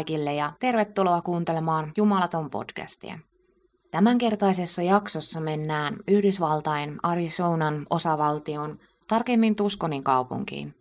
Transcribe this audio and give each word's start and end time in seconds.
kaikille 0.00 0.34
ja 0.34 0.52
tervetuloa 0.60 1.22
kuuntelemaan 1.22 1.92
Jumalaton 1.96 2.50
podcastia. 2.50 3.18
Tämänkertaisessa 3.90 4.82
jaksossa 4.82 5.40
mennään 5.40 5.96
Yhdysvaltain 6.08 6.98
Arizonan 7.02 7.86
osavaltion, 7.90 8.78
tarkemmin 9.08 9.54
Tuskonin 9.54 10.04
kaupunkiin. 10.04 10.74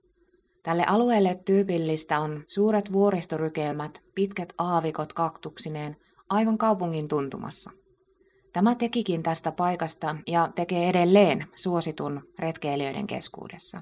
Tälle 0.64 0.84
alueelle 0.88 1.40
tyypillistä 1.46 2.20
on 2.20 2.44
suuret 2.48 2.92
vuoristorykelmät, 2.92 4.02
pitkät 4.16 4.54
aavikot 4.58 5.14
kaktuksineen, 5.14 5.98
aivan 6.30 6.58
kaupungin 6.58 7.08
tuntumassa. 7.08 7.72
Tämä 8.54 8.76
tekikin 8.76 9.24
tästä 9.24 9.52
paikasta 9.52 10.16
ja 10.28 10.50
tekee 10.56 10.90
edelleen 10.90 11.48
suositun 11.56 12.22
retkeilijöiden 12.40 13.08
keskuudessa. 13.08 13.82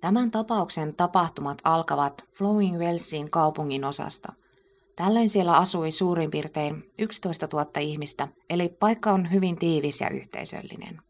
Tämän 0.00 0.30
tapauksen 0.30 0.94
tapahtumat 0.94 1.58
alkavat 1.64 2.24
Flowing 2.32 2.78
Wellsin 2.78 3.30
kaupungin 3.30 3.84
osasta. 3.84 4.32
Tällöin 4.96 5.30
siellä 5.30 5.56
asui 5.56 5.92
suurin 5.92 6.30
piirtein 6.30 6.84
11 6.98 7.48
000 7.52 7.66
ihmistä, 7.80 8.28
eli 8.50 8.68
paikka 8.68 9.12
on 9.12 9.32
hyvin 9.32 9.56
tiivis 9.56 10.00
ja 10.00 10.10
yhteisöllinen. 10.10 11.02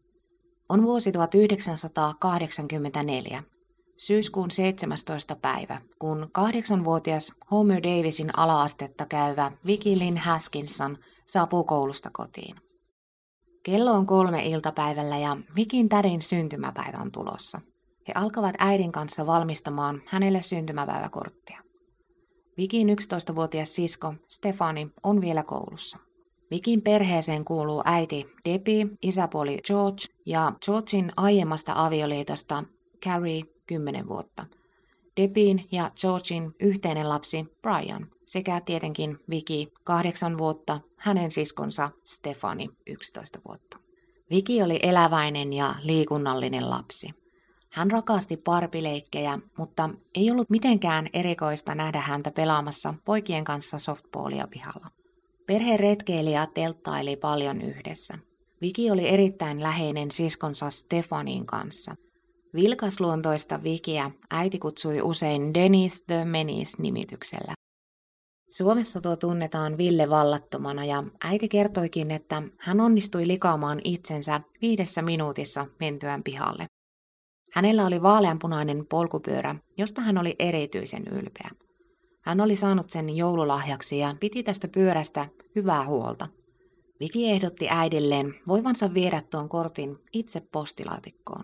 On 0.69 0.83
vuosi 0.83 1.11
1984, 1.11 3.43
syyskuun 3.97 4.51
17. 4.51 5.35
päivä, 5.35 5.81
kun 5.99 6.29
kahdeksanvuotias 6.31 7.33
Homer 7.51 7.83
Davisin 7.83 8.39
alaastetta 8.39 9.05
käyvä 9.05 9.51
Vicky 9.65 9.99
Lynn 9.99 10.17
Haskinson 10.17 10.97
saapuu 11.25 11.63
koulusta 11.63 12.09
kotiin. 12.13 12.55
Kello 13.63 13.91
on 13.91 14.05
kolme 14.05 14.45
iltapäivällä 14.45 15.17
ja 15.17 15.37
Vikin 15.55 15.89
tädin 15.89 16.21
syntymäpäivä 16.21 16.97
on 16.97 17.11
tulossa. 17.11 17.61
He 18.07 18.13
alkavat 18.15 18.55
äidin 18.59 18.91
kanssa 18.91 19.25
valmistamaan 19.25 20.01
hänelle 20.05 20.41
syntymäpäiväkorttia. 20.41 21.64
Vikin 22.57 22.87
11-vuotias 22.89 23.75
sisko 23.75 24.13
Stefani 24.27 24.91
on 25.03 25.21
vielä 25.21 25.43
koulussa. 25.43 25.97
Vikin 26.51 26.81
perheeseen 26.81 27.45
kuuluu 27.45 27.81
äiti 27.85 28.27
Debbie, 28.45 28.87
isäpuoli 29.01 29.59
George 29.67 30.03
ja 30.25 30.51
Georgein 30.65 31.11
aiemmasta 31.17 31.73
avioliitosta 31.75 32.63
Carrie 33.05 33.43
10 33.67 34.07
vuotta. 34.07 34.45
Debin 35.21 35.67
ja 35.71 35.91
Georgein 36.01 36.55
yhteinen 36.59 37.09
lapsi 37.09 37.45
Brian 37.61 38.07
sekä 38.25 38.61
tietenkin 38.61 39.17
Viki 39.29 39.73
8 39.83 40.37
vuotta, 40.37 40.79
hänen 40.97 41.31
siskonsa 41.31 41.89
Stefani 42.05 42.69
11 42.87 43.39
vuotta. 43.47 43.77
Viki 44.29 44.61
oli 44.61 44.79
eläväinen 44.83 45.53
ja 45.53 45.75
liikunnallinen 45.81 46.69
lapsi. 46.69 47.24
Hän 47.75 47.91
rakasti 47.91 48.37
parpileikkejä, 48.37 49.39
mutta 49.57 49.89
ei 50.15 50.31
ollut 50.31 50.49
mitenkään 50.49 51.09
erikoista 51.13 51.75
nähdä 51.75 52.01
häntä 52.01 52.31
pelaamassa 52.31 52.93
poikien 53.05 53.43
kanssa 53.43 53.77
softballia 53.77 54.47
pihalla. 54.47 54.87
Perhe 55.47 55.77
retkeili 55.77 56.31
ja 56.31 56.45
telttaili 56.45 57.15
paljon 57.15 57.61
yhdessä. 57.61 58.17
Viki 58.61 58.91
oli 58.91 59.07
erittäin 59.07 59.63
läheinen 59.63 60.11
siskonsa 60.11 60.69
Stefanin 60.69 61.45
kanssa. 61.45 61.95
Vilkasluontoista 62.53 63.63
Vikiä 63.63 64.11
äiti 64.31 64.59
kutsui 64.59 65.01
usein 65.01 65.53
Dennis 65.53 66.01
the 66.01 66.25
Menis 66.25 66.79
nimityksellä. 66.79 67.53
Suomessa 68.49 69.01
tuo 69.01 69.15
tunnetaan 69.15 69.77
Ville 69.77 70.09
vallattomana 70.09 70.85
ja 70.85 71.03
äiti 71.23 71.47
kertoikin, 71.49 72.11
että 72.11 72.41
hän 72.59 72.81
onnistui 72.81 73.27
likaamaan 73.27 73.81
itsensä 73.83 74.41
viidessä 74.61 75.01
minuutissa 75.01 75.65
mentyään 75.79 76.23
pihalle. 76.23 76.65
Hänellä 77.55 77.85
oli 77.85 78.01
vaaleanpunainen 78.01 78.85
polkupyörä, 78.89 79.55
josta 79.77 80.01
hän 80.01 80.17
oli 80.17 80.35
erityisen 80.39 81.03
ylpeä. 81.07 81.49
Hän 82.21 82.41
oli 82.41 82.55
saanut 82.55 82.89
sen 82.89 83.17
joululahjaksi 83.17 83.97
ja 83.99 84.15
piti 84.19 84.43
tästä 84.43 84.67
pyörästä 84.67 85.27
hyvää 85.55 85.85
huolta. 85.85 86.27
Viki 86.99 87.31
ehdotti 87.31 87.69
äidilleen 87.69 88.35
voivansa 88.47 88.93
viedä 88.93 89.21
tuon 89.31 89.49
kortin 89.49 89.97
itse 90.13 90.41
postilaatikkoon. 90.51 91.43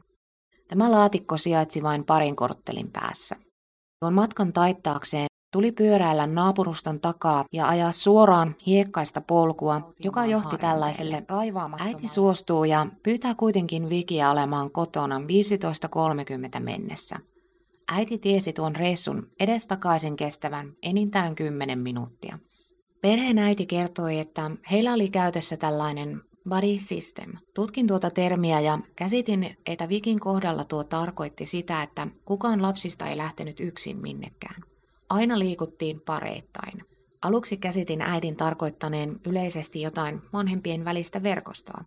Tämä 0.68 0.92
laatikko 0.92 1.38
sijaitsi 1.38 1.84
vain 1.84 2.06
parin 2.06 2.36
korttelin 2.36 2.92
päässä. 2.92 3.36
Tuon 4.00 4.14
matkan 4.14 4.54
taittaakseen 4.54 5.28
tuli 5.52 5.72
pyöräillä 5.72 6.28
naapuruston 6.28 7.00
takaa 7.00 7.46
ja 7.52 7.68
ajaa 7.68 7.92
suoraan 7.92 8.56
hiekkaista 8.66 9.22
polkua, 9.22 9.82
joka 10.00 10.26
johti 10.26 10.58
tällaiselle 10.58 11.24
Äiti 11.80 12.08
suostuu 12.08 12.64
ja 12.64 12.88
pyytää 13.04 13.36
kuitenkin 13.36 13.90
Vikiä 13.90 14.32
olemaan 14.32 14.72
kotona 14.72 15.20
15.30 15.20 16.60
mennessä. 16.60 17.20
Äiti 17.92 18.18
tiesi 18.18 18.54
tuon 18.54 18.76
reissun 18.76 19.28
edestakaisin 19.40 20.16
kestävän 20.16 20.74
enintään 20.84 21.36
10 21.36 21.80
minuuttia. 21.80 22.40
Perheen 23.02 23.38
äiti 23.38 23.66
kertoi, 23.66 24.20
että 24.20 24.52
heillä 24.72 24.94
oli 24.94 25.10
käytössä 25.10 25.58
tällainen 25.58 26.22
body 26.50 26.80
system. 26.80 27.34
Tutkin 27.54 27.88
tuota 27.88 28.10
termiä 28.10 28.60
ja 28.60 28.80
käsitin, 28.96 29.58
että 29.66 29.90
Vikin 29.90 30.20
kohdalla 30.20 30.64
tuo 30.64 30.84
tarkoitti 30.84 31.46
sitä, 31.46 31.84
että 31.84 32.08
kukaan 32.26 32.62
lapsista 32.62 33.08
ei 33.08 33.18
lähtenyt 33.18 33.60
yksin 33.60 34.02
minnekään. 34.02 34.71
Aina 35.12 35.40
liikuttiin 35.40 36.02
pareittain. 36.02 36.86
Aluksi 37.22 37.58
käsitin 37.58 38.02
äidin 38.02 38.36
tarkoittaneen 38.36 39.20
yleisesti 39.26 39.82
jotain 39.82 40.22
vanhempien 40.34 40.86
välistä 40.86 41.24
verkostoa, 41.24 41.84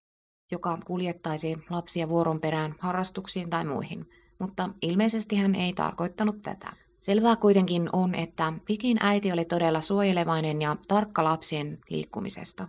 joka 0.52 0.78
kuljettaisi 0.84 1.56
lapsia 1.70 2.08
vuoron 2.08 2.40
perään 2.40 2.74
harrastuksiin 2.78 3.50
tai 3.50 3.64
muihin, 3.64 4.06
mutta 4.40 4.70
ilmeisesti 4.82 5.36
hän 5.36 5.54
ei 5.54 5.72
tarkoittanut 5.72 6.42
tätä. 6.42 6.72
Selvää 6.98 7.36
kuitenkin 7.36 7.88
on, 7.92 8.14
että 8.14 8.52
Vikin 8.68 8.96
äiti 9.00 9.32
oli 9.32 9.44
todella 9.44 9.80
suojelevainen 9.80 10.62
ja 10.62 10.76
tarkka 10.88 11.24
lapsien 11.24 11.78
liikkumisesta. 11.88 12.68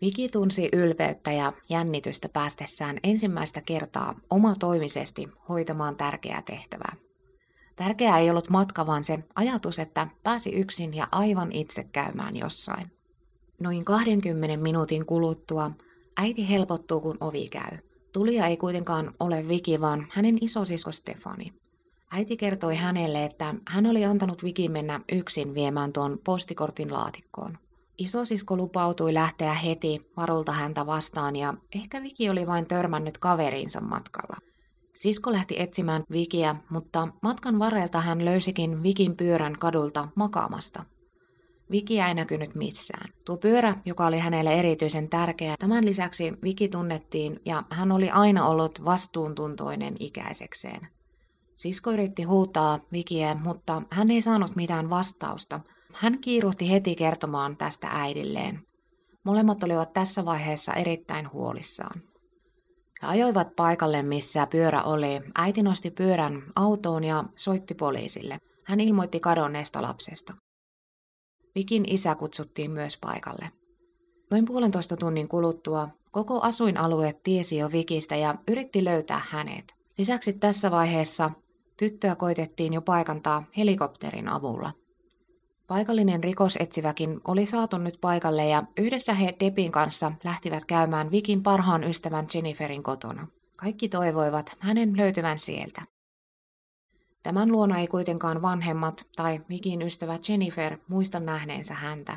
Viki 0.00 0.28
tunsi 0.28 0.68
ylpeyttä 0.72 1.32
ja 1.32 1.52
jännitystä 1.68 2.28
päästessään 2.28 2.98
ensimmäistä 3.02 3.60
kertaa 3.66 4.14
omatoimisesti 4.30 5.28
hoitamaan 5.48 5.96
tärkeää 5.96 6.42
tehtävää. 6.42 6.96
Tärkeää 7.76 8.18
ei 8.18 8.30
ollut 8.30 8.50
matka, 8.50 8.86
vaan 8.86 9.04
se 9.04 9.24
ajatus, 9.34 9.78
että 9.78 10.08
pääsi 10.22 10.50
yksin 10.50 10.94
ja 10.94 11.08
aivan 11.12 11.52
itse 11.52 11.84
käymään 11.84 12.36
jossain. 12.36 12.92
Noin 13.60 13.84
20 13.84 14.56
minuutin 14.56 15.06
kuluttua 15.06 15.70
äiti 16.16 16.48
helpottuu, 16.48 17.00
kun 17.00 17.16
ovi 17.20 17.48
käy. 17.48 17.78
Tulija 18.12 18.46
ei 18.46 18.56
kuitenkaan 18.56 19.14
ole 19.20 19.48
Viki, 19.48 19.80
vaan 19.80 20.06
hänen 20.10 20.38
isosisko 20.40 20.92
Stefani. 20.92 21.52
Äiti 22.10 22.36
kertoi 22.36 22.76
hänelle, 22.76 23.24
että 23.24 23.54
hän 23.68 23.86
oli 23.86 24.04
antanut 24.04 24.44
Viki 24.44 24.68
mennä 24.68 25.00
yksin 25.12 25.54
viemään 25.54 25.92
tuon 25.92 26.18
postikortin 26.24 26.92
laatikkoon. 26.92 27.58
Isosisko 27.98 28.56
lupautui 28.56 29.14
lähteä 29.14 29.54
heti 29.54 30.00
varulta 30.16 30.52
häntä 30.52 30.86
vastaan 30.86 31.36
ja 31.36 31.54
ehkä 31.74 32.02
Viki 32.02 32.30
oli 32.30 32.46
vain 32.46 32.66
törmännyt 32.66 33.18
kaveriinsa 33.18 33.80
matkalla. 33.80 34.36
Sisko 34.94 35.32
lähti 35.32 35.54
etsimään 35.58 36.02
Vikiä, 36.10 36.56
mutta 36.70 37.08
matkan 37.22 37.58
varrelta 37.58 38.00
hän 38.00 38.24
löysikin 38.24 38.82
Vikin 38.82 39.16
pyörän 39.16 39.56
kadulta 39.58 40.08
makaamasta. 40.14 40.84
Vikiä 41.70 42.08
ei 42.08 42.14
näkynyt 42.14 42.54
missään. 42.54 43.12
Tuo 43.24 43.36
pyörä, 43.36 43.76
joka 43.84 44.06
oli 44.06 44.18
hänelle 44.18 44.54
erityisen 44.54 45.08
tärkeä, 45.08 45.54
tämän 45.58 45.84
lisäksi 45.84 46.32
Viki 46.42 46.68
tunnettiin 46.68 47.40
ja 47.46 47.62
hän 47.70 47.92
oli 47.92 48.10
aina 48.10 48.46
ollut 48.46 48.84
vastuuntuntoinen 48.84 49.96
ikäisekseen. 50.00 50.88
Sisko 51.54 51.90
yritti 51.90 52.22
huutaa 52.22 52.78
Vikiä, 52.92 53.36
mutta 53.44 53.82
hän 53.90 54.10
ei 54.10 54.22
saanut 54.22 54.56
mitään 54.56 54.90
vastausta. 54.90 55.60
Hän 55.92 56.18
kiiruhti 56.18 56.70
heti 56.70 56.94
kertomaan 56.94 57.56
tästä 57.56 57.88
äidilleen. 57.90 58.62
Molemmat 59.24 59.62
olivat 59.62 59.92
tässä 59.92 60.24
vaiheessa 60.24 60.72
erittäin 60.72 61.32
huolissaan. 61.32 62.02
He 63.02 63.06
ajoivat 63.08 63.56
paikalle, 63.56 64.02
missä 64.02 64.46
pyörä 64.46 64.82
oli. 64.82 65.20
Äiti 65.34 65.62
nosti 65.62 65.90
pyörän 65.90 66.42
autoon 66.56 67.04
ja 67.04 67.24
soitti 67.36 67.74
poliisille. 67.74 68.38
Hän 68.64 68.80
ilmoitti 68.80 69.20
kadonneesta 69.20 69.82
lapsesta. 69.82 70.34
Vikin 71.54 71.84
isä 71.88 72.14
kutsuttiin 72.14 72.70
myös 72.70 72.96
paikalle. 72.96 73.50
Noin 74.30 74.44
puolentoista 74.44 74.96
tunnin 74.96 75.28
kuluttua 75.28 75.88
koko 76.10 76.40
asuinalue 76.40 77.12
tiesi 77.22 77.56
jo 77.56 77.72
Vikistä 77.72 78.16
ja 78.16 78.34
yritti 78.48 78.84
löytää 78.84 79.22
hänet. 79.28 79.74
Lisäksi 79.98 80.32
tässä 80.32 80.70
vaiheessa 80.70 81.30
tyttöä 81.76 82.16
koitettiin 82.16 82.72
jo 82.72 82.82
paikantaa 82.82 83.44
helikopterin 83.56 84.28
avulla. 84.28 84.72
Paikallinen 85.66 86.24
rikosetsiväkin 86.24 87.20
oli 87.24 87.46
saatu 87.46 87.78
nyt 87.78 87.98
paikalle 88.00 88.46
ja 88.46 88.62
yhdessä 88.78 89.14
he 89.14 89.36
Depin 89.40 89.72
kanssa 89.72 90.12
lähtivät 90.24 90.64
käymään 90.64 91.10
Vikin 91.10 91.42
parhaan 91.42 91.84
ystävän 91.84 92.26
Jenniferin 92.34 92.82
kotona. 92.82 93.26
Kaikki 93.56 93.88
toivoivat 93.88 94.50
hänen 94.58 94.96
löytyvän 94.96 95.38
sieltä. 95.38 95.82
Tämän 97.22 97.52
luona 97.52 97.78
ei 97.78 97.86
kuitenkaan 97.86 98.42
vanhemmat 98.42 99.06
tai 99.16 99.40
Vikin 99.48 99.82
ystävä 99.82 100.18
Jennifer 100.28 100.78
muista 100.88 101.20
nähneensä 101.20 101.74
häntä, 101.74 102.16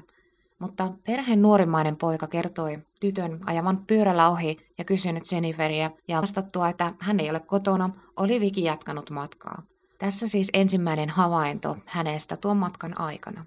mutta 0.60 0.92
perheen 1.06 1.42
nuorimmainen 1.42 1.98
poika 1.98 2.28
kertoi 2.28 2.80
tytön 3.02 3.40
ajavan 3.46 3.78
pyörällä 3.88 4.30
ohi 4.30 4.58
ja 4.78 4.84
kysynyt 4.84 5.32
Jenniferia 5.32 5.92
ja 6.08 6.22
vastattua, 6.22 6.70
että 6.70 6.94
hän 7.00 7.20
ei 7.20 7.30
ole 7.30 7.40
kotona, 7.40 7.90
oli 8.16 8.40
Viki 8.40 8.64
jatkanut 8.64 9.10
matkaa. 9.10 9.64
Tässä 9.98 10.28
siis 10.28 10.50
ensimmäinen 10.54 11.10
havainto 11.10 11.78
hänestä 11.86 12.38
tuon 12.38 12.58
matkan 12.58 13.00
aikana. 13.00 13.46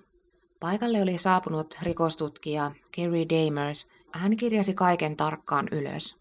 Paikalle 0.61 1.03
oli 1.03 1.19
saapunut 1.19 1.79
rikostutkija 1.83 2.73
Kerry 2.93 3.25
Damers. 3.29 3.87
Hän 4.13 4.37
kirjasi 4.37 4.75
kaiken 4.75 5.17
tarkkaan 5.17 5.69
ylös. 5.73 6.17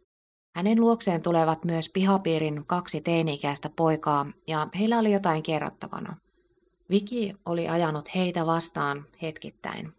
Hänen 0.55 0.79
luokseen 0.79 1.21
tulevat 1.21 1.65
myös 1.65 1.89
pihapiirin 1.89 2.65
kaksi 2.65 3.01
teini-ikäistä 3.01 3.69
poikaa 3.75 4.25
ja 4.47 4.67
heillä 4.79 4.99
oli 4.99 5.13
jotain 5.13 5.43
kerrottavana. 5.43 6.17
Viki 6.89 7.33
oli 7.45 7.69
ajanut 7.69 8.15
heitä 8.15 8.45
vastaan 8.45 9.05
hetkittäin. 9.21 9.93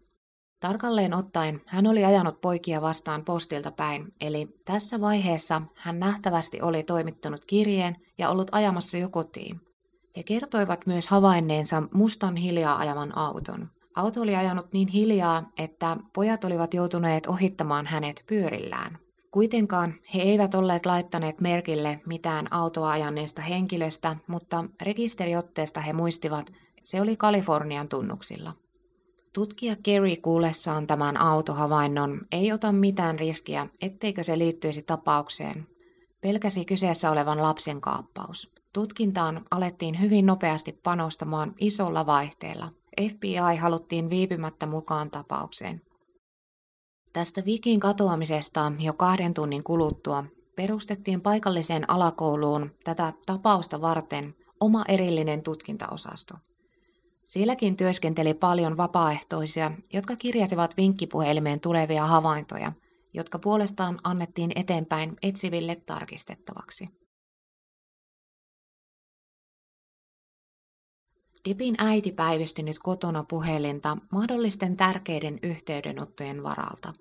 Tarkalleen 0.59 1.13
ottaen 1.13 1.61
hän 1.65 1.87
oli 1.87 2.05
ajanut 2.05 2.41
poikia 2.41 2.81
vastaan 2.81 3.25
postilta 3.25 3.71
päin, 3.71 4.13
eli 4.21 4.57
tässä 4.65 5.01
vaiheessa 5.01 5.61
hän 5.75 5.99
nähtävästi 5.99 6.61
oli 6.61 6.83
toimittanut 6.83 7.45
kirjeen 7.45 7.95
ja 8.17 8.29
ollut 8.29 8.47
ajamassa 8.51 8.97
jo 8.97 9.09
kotiin. 9.09 9.70
He 10.17 10.23
kertoivat 10.23 10.87
myös 10.87 11.07
havainneensa 11.07 11.83
mustan 11.93 12.35
hiljaa 12.35 12.77
ajavan 12.77 13.17
auton. 13.17 13.69
Auto 13.95 14.21
oli 14.21 14.35
ajanut 14.35 14.73
niin 14.73 14.87
hiljaa, 14.87 15.49
että 15.57 15.97
pojat 16.13 16.43
olivat 16.43 16.73
joutuneet 16.73 17.27
ohittamaan 17.27 17.85
hänet 17.85 18.23
pyörillään. 18.27 18.97
Kuitenkaan 19.31 19.93
he 20.15 20.21
eivät 20.21 20.55
olleet 20.55 20.85
laittaneet 20.85 21.41
merkille 21.41 22.01
mitään 22.05 22.53
autoa 22.53 22.91
ajaneesta 22.91 23.41
henkilöstä, 23.41 24.15
mutta 24.27 24.65
rekisteriotteesta 24.81 25.81
he 25.81 25.93
muistivat, 25.93 26.51
se 26.83 27.01
oli 27.01 27.17
Kalifornian 27.17 27.87
tunnuksilla. 27.87 28.53
Tutkija 29.33 29.75
Kerry 29.83 30.15
kuullessaan 30.15 30.87
tämän 30.87 31.17
autohavainnon 31.17 32.21
ei 32.31 32.51
ota 32.51 32.71
mitään 32.71 33.19
riskiä, 33.19 33.67
etteikö 33.81 34.23
se 34.23 34.37
liittyisi 34.37 34.83
tapaukseen. 34.83 35.67
Pelkäsi 36.21 36.65
kyseessä 36.65 37.11
olevan 37.11 37.43
lapsen 37.43 37.81
kaappaus. 37.81 38.60
Tutkintaan 38.73 39.45
alettiin 39.51 40.01
hyvin 40.01 40.25
nopeasti 40.25 40.71
panostamaan 40.83 41.53
isolla 41.59 42.05
vaihteella. 42.05 42.69
FBI 43.09 43.57
haluttiin 43.59 44.09
viipymättä 44.09 44.65
mukaan 44.65 45.11
tapaukseen. 45.11 45.81
Tästä 47.13 47.45
Vikin 47.45 47.79
katoamisesta 47.79 48.71
jo 48.79 48.93
kahden 48.93 49.33
tunnin 49.33 49.63
kuluttua 49.63 50.23
perustettiin 50.55 51.21
paikalliseen 51.21 51.89
alakouluun 51.89 52.71
tätä 52.83 53.13
tapausta 53.25 53.81
varten 53.81 54.35
oma 54.59 54.83
erillinen 54.87 55.43
tutkintaosasto. 55.43 56.33
Sielläkin 57.25 57.77
työskenteli 57.77 58.33
paljon 58.33 58.77
vapaaehtoisia, 58.77 59.71
jotka 59.93 60.15
kirjasivat 60.15 60.77
vinkkipuhelimeen 60.77 61.59
tulevia 61.59 62.05
havaintoja, 62.05 62.71
jotka 63.13 63.39
puolestaan 63.39 63.99
annettiin 64.03 64.51
eteenpäin 64.55 65.15
etsiville 65.23 65.75
tarkistettavaksi. 65.75 67.00
Dipin 71.45 71.75
äiti 71.77 72.11
päivysti 72.11 72.63
nyt 72.63 72.79
kotona 72.79 73.23
puhelinta 73.23 73.97
mahdollisten 74.11 74.77
tärkeiden 74.77 75.39
yhteydenottojen 75.43 76.43
varalta. 76.43 76.93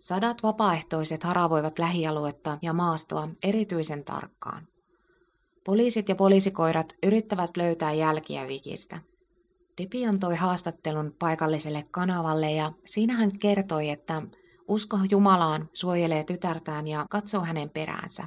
Sadat 0.00 0.42
vapaaehtoiset 0.42 1.22
haravoivat 1.22 1.78
lähialuetta 1.78 2.58
ja 2.62 2.72
maastoa 2.72 3.28
erityisen 3.42 4.04
tarkkaan. 4.04 4.68
Poliisit 5.64 6.08
ja 6.08 6.14
poliisikoirat 6.14 6.92
yrittävät 7.02 7.56
löytää 7.56 7.92
jälkiä 7.92 8.48
Vikistä– 8.48 9.00
Dipi 9.78 10.06
antoi 10.06 10.36
haastattelun 10.36 11.14
paikalliselle 11.18 11.84
kanavalle 11.90 12.52
ja 12.52 12.72
siinä 12.84 13.14
hän 13.14 13.38
kertoi, 13.38 13.88
että 13.88 14.22
usko 14.68 14.98
Jumalaan 15.10 15.68
suojelee 15.72 16.24
tytärtään 16.24 16.88
ja 16.88 17.06
katsoo 17.10 17.40
hänen 17.40 17.70
peräänsä. 17.70 18.24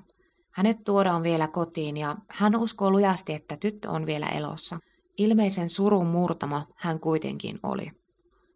Hänet 0.52 0.84
tuodaan 0.84 1.24
vielä 1.24 1.48
kotiin 1.48 1.98
ja 1.98 2.16
hän 2.28 2.56
uskoo 2.56 2.92
lujasti, 2.92 3.34
että 3.34 3.58
tyttö 3.58 3.90
on 3.90 4.06
vielä 4.06 4.28
elossa. 4.28 4.80
Ilmeisen 5.18 5.70
surun 5.70 6.08
murtama 6.08 6.68
hän 6.76 7.00
kuitenkin 7.00 7.60
oli. 7.64 7.92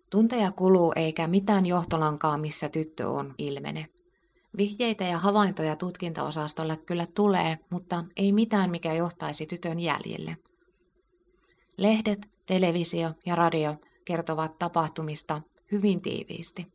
Tunteja 0.10 0.52
kuluu 0.52 0.94
eikä 0.96 1.28
mitään 1.28 1.66
johtolankaa, 1.66 2.38
missä 2.38 2.70
tyttö 2.70 3.10
on, 3.10 3.34
ilmene. 3.38 3.88
Vihjeitä 4.58 5.04
ja 5.04 5.18
havaintoja 5.18 5.76
tutkintaosastolle 5.76 6.78
kyllä 6.78 7.08
tulee, 7.16 7.60
mutta 7.70 8.06
ei 8.18 8.32
mitään, 8.32 8.70
mikä 8.70 8.94
johtaisi 8.94 9.46
tytön 9.46 9.80
jäljille. 9.80 10.38
Lehdet, 11.78 12.28
televisio 12.46 13.12
ja 13.26 13.36
radio 13.36 13.76
kertovat 14.06 14.60
tapahtumista 14.60 15.42
hyvin 15.72 16.02
tiiviisti. 16.02 16.68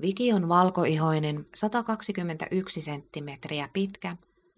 Viki 0.00 0.32
on 0.32 0.48
valkoihoinen 0.48 1.46
121 1.54 2.82
senttimetriä 2.82 3.68
pitkä 3.72 4.16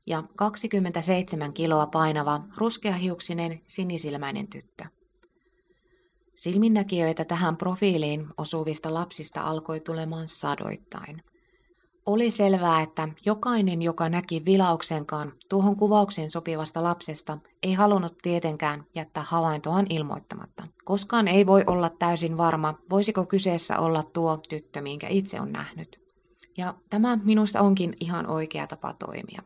ja 0.09 0.23
27 0.37 1.53
kiloa 1.53 1.87
painava 1.87 2.41
ruskeahiuksinen 2.57 3.61
sinisilmäinen 3.67 4.49
tyttö. 4.49 4.85
Silminnäkijöitä 6.35 7.25
tähän 7.25 7.57
profiiliin 7.57 8.27
osuvista 8.37 8.95
lapsista 8.95 9.41
alkoi 9.41 9.81
tulemaan 9.81 10.29
sadoittain– 10.29 11.23
oli 12.09 12.31
selvää, 12.31 12.83
että 12.83 13.09
jokainen, 13.25 13.83
joka 13.83 14.09
näki 14.09 14.43
vilauksenkaan 14.45 15.33
tuohon 15.49 15.77
kuvaukseen 15.77 16.31
sopivasta 16.31 16.83
lapsesta, 16.83 17.39
ei 17.63 17.75
halunnut 17.75 18.19
tietenkään 18.23 18.85
jättää 18.95 19.23
havaintoaan 19.27 19.87
ilmoittamatta. 19.89 20.65
Koskaan 20.85 21.29
ei 21.29 21.47
voi 21.47 21.65
olla 21.67 21.91
täysin 21.91 22.37
varma, 22.37 22.75
voisiko 22.91 23.27
kyseessä 23.27 23.79
olla 23.79 24.03
tuo 24.03 24.37
tyttö, 24.49 24.81
minkä 24.81 25.09
itse 25.09 25.41
on 25.41 25.53
nähnyt. 25.53 26.01
Ja 26.57 26.75
tämä 26.91 27.19
minusta 27.25 27.61
onkin 27.61 27.97
ihan 28.01 28.27
oikea 28.27 28.67
tapa 28.67 28.95
toimia. 28.99 29.43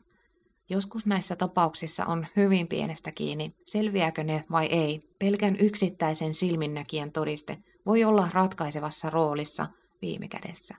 Joskus 0.73 1.07
näissä 1.07 1.37
tapauksissa 1.37 2.07
on 2.07 2.27
hyvin 2.37 2.69
pienestä 2.69 3.13
kiinni, 3.13 3.55
selviääkö 3.65 4.25
ne 4.25 4.45
vai 4.51 4.67
ei. 4.67 5.01
Pelkän 5.19 5.57
yksittäisen 5.57 6.35
silminnäkijän 6.35 7.13
todiste 7.13 7.59
voi 7.87 8.05
olla 8.05 8.29
ratkaisevassa 8.33 9.11
roolissa 9.11 9.67
viime 10.03 10.29
kädessä. 10.29 10.75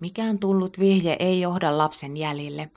Mikään 0.00 0.38
tullut 0.38 0.78
vihje 0.78 1.16
ei 1.18 1.40
johda 1.40 1.78
lapsen 1.78 2.16
jäljille. 2.16 2.70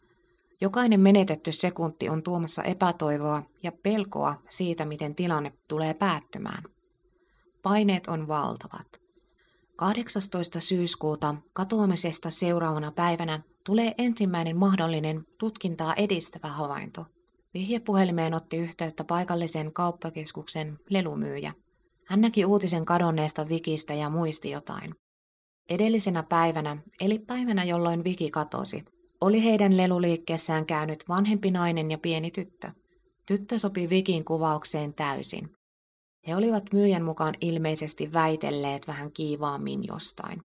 Jokainen 0.62 1.00
menetetty 1.00 1.52
sekunti 1.52 2.10
on 2.10 2.24
tuomassa 2.24 2.64
epätoivoa 2.64 3.42
ja 3.64 3.72
pelkoa 3.72 4.36
siitä, 4.50 4.86
miten 4.86 5.16
tilanne 5.16 5.54
tulee 5.70 5.94
päättymään. 5.94 6.64
Paineet 7.64 8.08
on 8.08 8.28
valtavat. 8.28 9.02
18. 9.76 10.60
syyskuuta 10.60 11.36
katoamisesta 11.54 12.30
seuraavana 12.30 12.92
päivänä 12.92 13.44
tulee 13.66 13.96
ensimmäinen 13.98 14.58
mahdollinen 14.58 15.24
tutkintaa 15.40 15.94
edistävä 15.94 16.48
havainto. 16.48 17.06
Vihjepuhelimeen 17.54 18.34
otti 18.34 18.58
yhteyttä 18.58 19.04
paikallisen 19.04 19.74
kauppakeskuksen 19.74 20.78
lelumyyjä. 20.90 21.54
Hän 22.08 22.22
näki 22.22 22.46
uutisen 22.46 22.86
kadonneesta 22.86 23.50
Vikistä 23.50 23.94
ja 23.94 24.10
muisti 24.10 24.50
jotain. 24.50 24.96
Edellisenä 25.70 26.24
päivänä, 26.24 26.78
eli 27.02 27.20
päivänä 27.20 27.64
jolloin 27.64 28.04
Viki 28.04 28.32
katosi, 28.32 28.84
oli 29.22 29.44
heidän 29.44 29.78
leluliikkeessään 29.78 30.66
käynyt 30.66 31.04
vanhempi 31.10 31.52
nainen 31.52 31.92
ja 31.92 31.98
pieni 31.98 32.32
tyttö. 32.32 32.72
Tyttö 33.28 33.60
sopi 33.60 33.90
Vikin 33.90 34.26
kuvaukseen 34.26 34.94
täysin. 34.94 35.50
He 36.28 36.36
olivat 36.36 36.64
myyjän 36.74 37.04
mukaan 37.04 37.34
ilmeisesti 37.42 38.14
väitelleet 38.14 38.88
vähän 38.88 39.12
kiivaammin 39.12 39.84
jostain. 39.88 40.42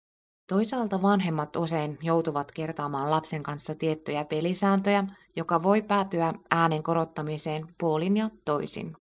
Toisaalta 0.53 1.03
vanhemmat 1.03 1.57
usein 1.57 1.99
joutuvat 2.03 2.53
kertaamaan 2.53 3.11
lapsen 3.11 3.43
kanssa 3.43 3.75
tiettyjä 3.75 4.25
pelisääntöjä, 4.25 5.05
joka 5.37 5.63
voi 5.63 5.83
päätyä 5.83 6.35
äänen 6.51 6.83
korottamiseen 6.83 7.67
puolin 7.81 8.17
ja 8.17 8.31
toisin. 8.45 8.97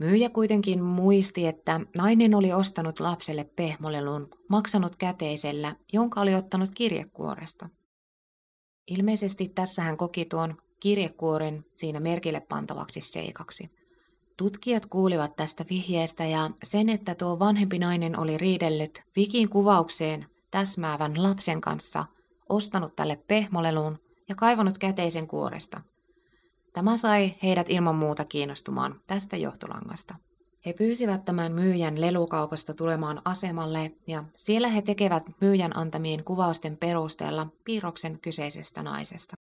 Myyjä 0.00 0.30
kuitenkin 0.30 0.82
muisti, 0.82 1.46
että 1.46 1.80
nainen 1.96 2.34
oli 2.34 2.52
ostanut 2.52 3.00
lapselle 3.00 3.44
pehmolelun, 3.56 4.28
maksanut 4.48 4.96
käteisellä, 4.96 5.76
jonka 5.92 6.20
oli 6.20 6.34
ottanut 6.34 6.70
kirjekuoresta. 6.74 7.68
Ilmeisesti 8.86 9.48
tässä 9.48 9.82
hän 9.82 9.96
koki 9.96 10.24
tuon 10.24 10.54
kirjekuoren 10.80 11.64
siinä 11.76 12.00
merkille 12.00 12.40
pantavaksi 12.40 13.00
seikaksi. 13.00 13.68
Tutkijat 14.36 14.86
kuulivat 14.86 15.36
tästä 15.36 15.64
vihjeestä 15.70 16.24
ja 16.24 16.50
sen, 16.62 16.88
että 16.88 17.14
tuo 17.14 17.38
vanhempi 17.38 17.78
nainen 17.78 18.18
oli 18.18 18.38
riidellyt 18.38 19.02
Vikin 19.16 19.48
kuvaukseen 19.48 20.26
täsmäävän 20.50 21.22
lapsen 21.22 21.60
kanssa, 21.60 22.04
ostanut 22.48 22.96
tälle 22.96 23.16
pehmolelun 23.28 23.98
ja 24.28 24.34
kaivanut 24.34 24.78
käteisen 24.78 25.26
kuoresta– 25.26 25.80
Tämä 26.72 26.96
sai 26.96 27.34
heidät 27.42 27.70
ilman 27.70 27.94
muuta 27.94 28.24
kiinnostumaan 28.24 29.00
tästä 29.06 29.36
johtolangasta. 29.36 30.14
He 30.66 30.72
pyysivät 30.72 31.24
tämän 31.24 31.52
myyjän 31.52 32.00
lelukaupasta 32.00 32.74
tulemaan 32.74 33.22
asemalle 33.24 33.90
ja 34.06 34.24
siellä 34.36 34.68
he 34.68 34.82
tekevät 34.82 35.22
myyjän 35.40 35.76
antamien 35.76 36.24
kuvausten 36.24 36.76
perusteella 36.76 37.46
piirroksen 37.64 38.18
kyseisestä 38.20 38.82
naisesta. 38.82 39.36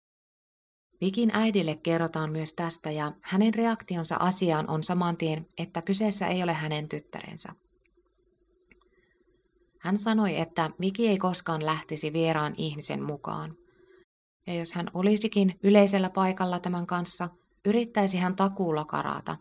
Vikin 1.01 1.31
äidille 1.33 1.75
kerrotaan 1.75 2.31
myös 2.31 2.53
tästä 2.53 2.91
ja 2.91 3.11
hänen 3.21 3.53
reaktionsa 3.53 4.15
asiaan 4.15 4.69
on 4.69 4.83
samantien, 4.83 5.47
että 5.57 5.81
kyseessä 5.81 6.27
ei 6.27 6.43
ole 6.43 6.53
hänen 6.53 6.89
tyttärensä. 6.89 7.49
Hän 9.85 9.97
sanoi, 9.97 10.39
että 10.39 10.69
Viki 10.81 11.07
ei 11.07 11.17
koskaan 11.17 11.65
lähtisi 11.65 12.13
vieraan 12.13 12.53
ihmisen 12.57 13.03
mukaan– 13.03 13.53
ja 14.47 14.53
jos 14.53 14.73
hän 14.73 14.87
olisikin 14.93 15.59
yleisellä 15.63 16.09
paikalla 16.09 16.59
tämän 16.59 16.87
kanssa, 16.87 17.29
yrittäisi 17.65 18.17
hän 18.17 18.35
takuulla 18.35 18.85
karata. 18.85 19.37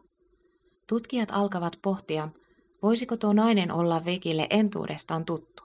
Tutkijat 0.88 1.28
alkavat 1.32 1.78
pohtia, 1.82 2.28
voisiko 2.82 3.16
tuo 3.16 3.32
nainen 3.32 3.72
olla 3.72 4.04
Vikille 4.04 4.46
entuudestaan 4.50 5.24
tuttu. 5.24 5.62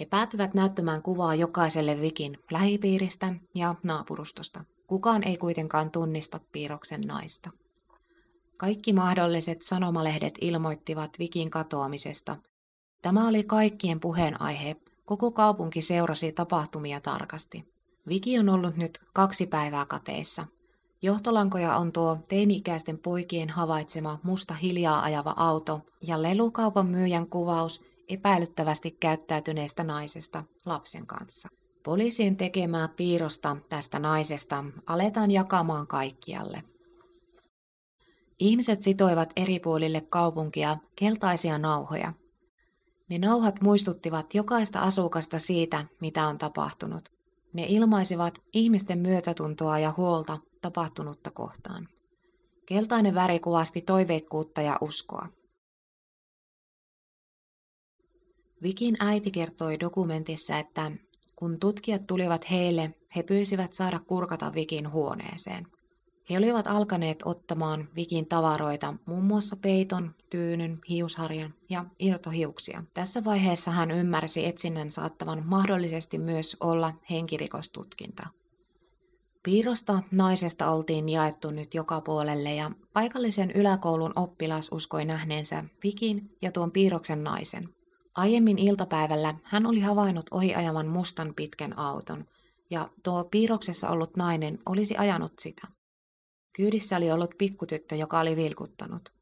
He 0.00 0.06
päätyvät 0.06 0.54
näyttämään 0.54 1.02
kuvaa 1.02 1.34
jokaiselle 1.34 2.00
Vikin 2.00 2.38
lähipiiristä 2.50 3.34
ja 3.54 3.74
naapurustosta. 3.82 4.64
Kukaan 4.86 5.24
ei 5.24 5.36
kuitenkaan 5.36 5.90
tunnista 5.90 6.40
piirroksen 6.52 7.00
naista. 7.00 7.50
Kaikki 8.56 8.92
mahdolliset 8.92 9.62
sanomalehdet 9.62 10.34
ilmoittivat 10.40 11.10
Vikin 11.18 11.50
katoamisesta. 11.50 12.36
Tämä 13.04 13.28
oli 13.28 13.44
kaikkien 13.44 14.00
puheenaihe. 14.00 14.76
Koko 15.04 15.30
kaupunki 15.30 15.82
seurasi 15.82 16.32
tapahtumia 16.32 17.00
tarkasti. 17.00 17.64
Viki 18.08 18.38
on 18.38 18.48
ollut 18.48 18.76
nyt 18.76 19.00
kaksi 19.12 19.46
päivää 19.46 19.86
kateissa. 19.86 20.46
Johtolankoja 21.02 21.76
on 21.76 21.92
tuo 21.92 22.18
teini-ikäisten 22.28 22.98
poikien 22.98 23.50
havaitsema 23.50 24.18
musta 24.22 24.54
hiljaa 24.54 25.02
ajava 25.02 25.34
auto 25.36 25.80
ja 26.00 26.22
lelukaupan 26.22 26.86
myyjän 26.86 27.26
kuvaus 27.26 27.82
epäilyttävästi 28.08 28.90
käyttäytyneestä 28.90 29.84
naisesta 29.84 30.44
lapsen 30.66 31.06
kanssa. 31.06 31.48
Poliisien 31.82 32.36
tekemää 32.36 32.88
piirrosta 32.88 33.56
tästä 33.68 33.98
naisesta 33.98 34.64
aletaan 34.86 35.30
jakamaan 35.30 35.86
kaikkialle. 35.86 36.62
Ihmiset 38.38 38.82
sitoivat 38.82 39.32
eri 39.36 39.60
puolille 39.60 40.00
kaupunkia 40.00 40.76
keltaisia 40.96 41.58
nauhoja. 41.58 42.12
Ne 43.10 43.18
nauhat 43.18 43.60
muistuttivat 43.60 44.34
jokaista 44.34 44.80
asukasta 44.80 45.38
siitä, 45.38 45.84
mitä 46.00 46.26
on 46.26 46.38
tapahtunut. 46.38 47.08
Ne 47.52 47.66
ilmaisivat 47.68 48.38
ihmisten 48.52 48.98
myötätuntoa 48.98 49.78
ja 49.78 49.94
huolta 49.96 50.38
tapahtunutta 50.60 51.30
kohtaan. 51.30 51.88
Keltainen 52.66 53.14
väri 53.14 53.40
kuvasti 53.40 53.80
toiveikkuutta 53.80 54.62
ja 54.62 54.78
uskoa. 54.80 55.28
Vikin 58.62 58.96
äiti 59.00 59.30
kertoi 59.30 59.80
dokumentissa, 59.80 60.58
että 60.58 60.92
kun 61.36 61.60
tutkijat 61.60 62.06
tulivat 62.06 62.50
heille, 62.50 62.94
he 63.16 63.22
pyysivät 63.22 63.72
saada 63.72 63.98
kurkata 63.98 64.54
Vikin 64.54 64.92
huoneeseen. 64.92 65.66
He 66.30 66.38
olivat 66.38 66.66
alkaneet 66.66 67.18
ottamaan 67.24 67.88
Vikin 67.96 68.26
tavaroita, 68.26 68.94
muun 69.06 69.24
muassa 69.24 69.56
peiton, 69.56 70.14
tyynyn, 70.30 70.78
hiusharjan 70.88 71.54
ja 71.70 71.84
irtohiuksia. 71.98 72.84
Tässä 72.94 73.24
vaiheessa 73.24 73.70
hän 73.70 73.90
ymmärsi 73.90 74.46
etsinnän 74.46 74.90
saattavan 74.90 75.42
mahdollisesti 75.46 76.18
myös 76.18 76.56
olla 76.60 76.92
henkirikostutkinta. 77.10 78.26
Piirrosta 79.42 80.02
naisesta 80.10 80.70
oltiin 80.70 81.08
jaettu 81.08 81.50
nyt 81.50 81.74
joka 81.74 82.00
puolelle 82.00 82.54
ja 82.54 82.70
paikallisen 82.92 83.50
yläkoulun 83.50 84.12
oppilas 84.16 84.68
uskoi 84.72 85.04
nähneensä 85.04 85.64
Vikin 85.82 86.36
ja 86.42 86.52
tuon 86.52 86.72
piirroksen 86.72 87.24
naisen. 87.24 87.68
Aiemmin 88.14 88.58
iltapäivällä 88.58 89.34
hän 89.42 89.66
oli 89.66 89.80
havainnut 89.80 90.26
ohiajaman 90.30 90.86
mustan 90.86 91.34
pitkän 91.36 91.78
auton, 91.78 92.24
ja 92.70 92.88
tuo 93.02 93.24
piirroksessa 93.24 93.88
ollut 93.88 94.16
nainen 94.16 94.58
olisi 94.66 94.96
ajanut 94.96 95.32
sitä. 95.38 95.68
Kyydissä 96.56 96.96
oli 96.96 97.12
ollut 97.12 97.30
pikkutyttö, 97.38 97.96
joka 97.96 98.20
oli 98.20 98.36
vilkuttanut. 98.36 99.12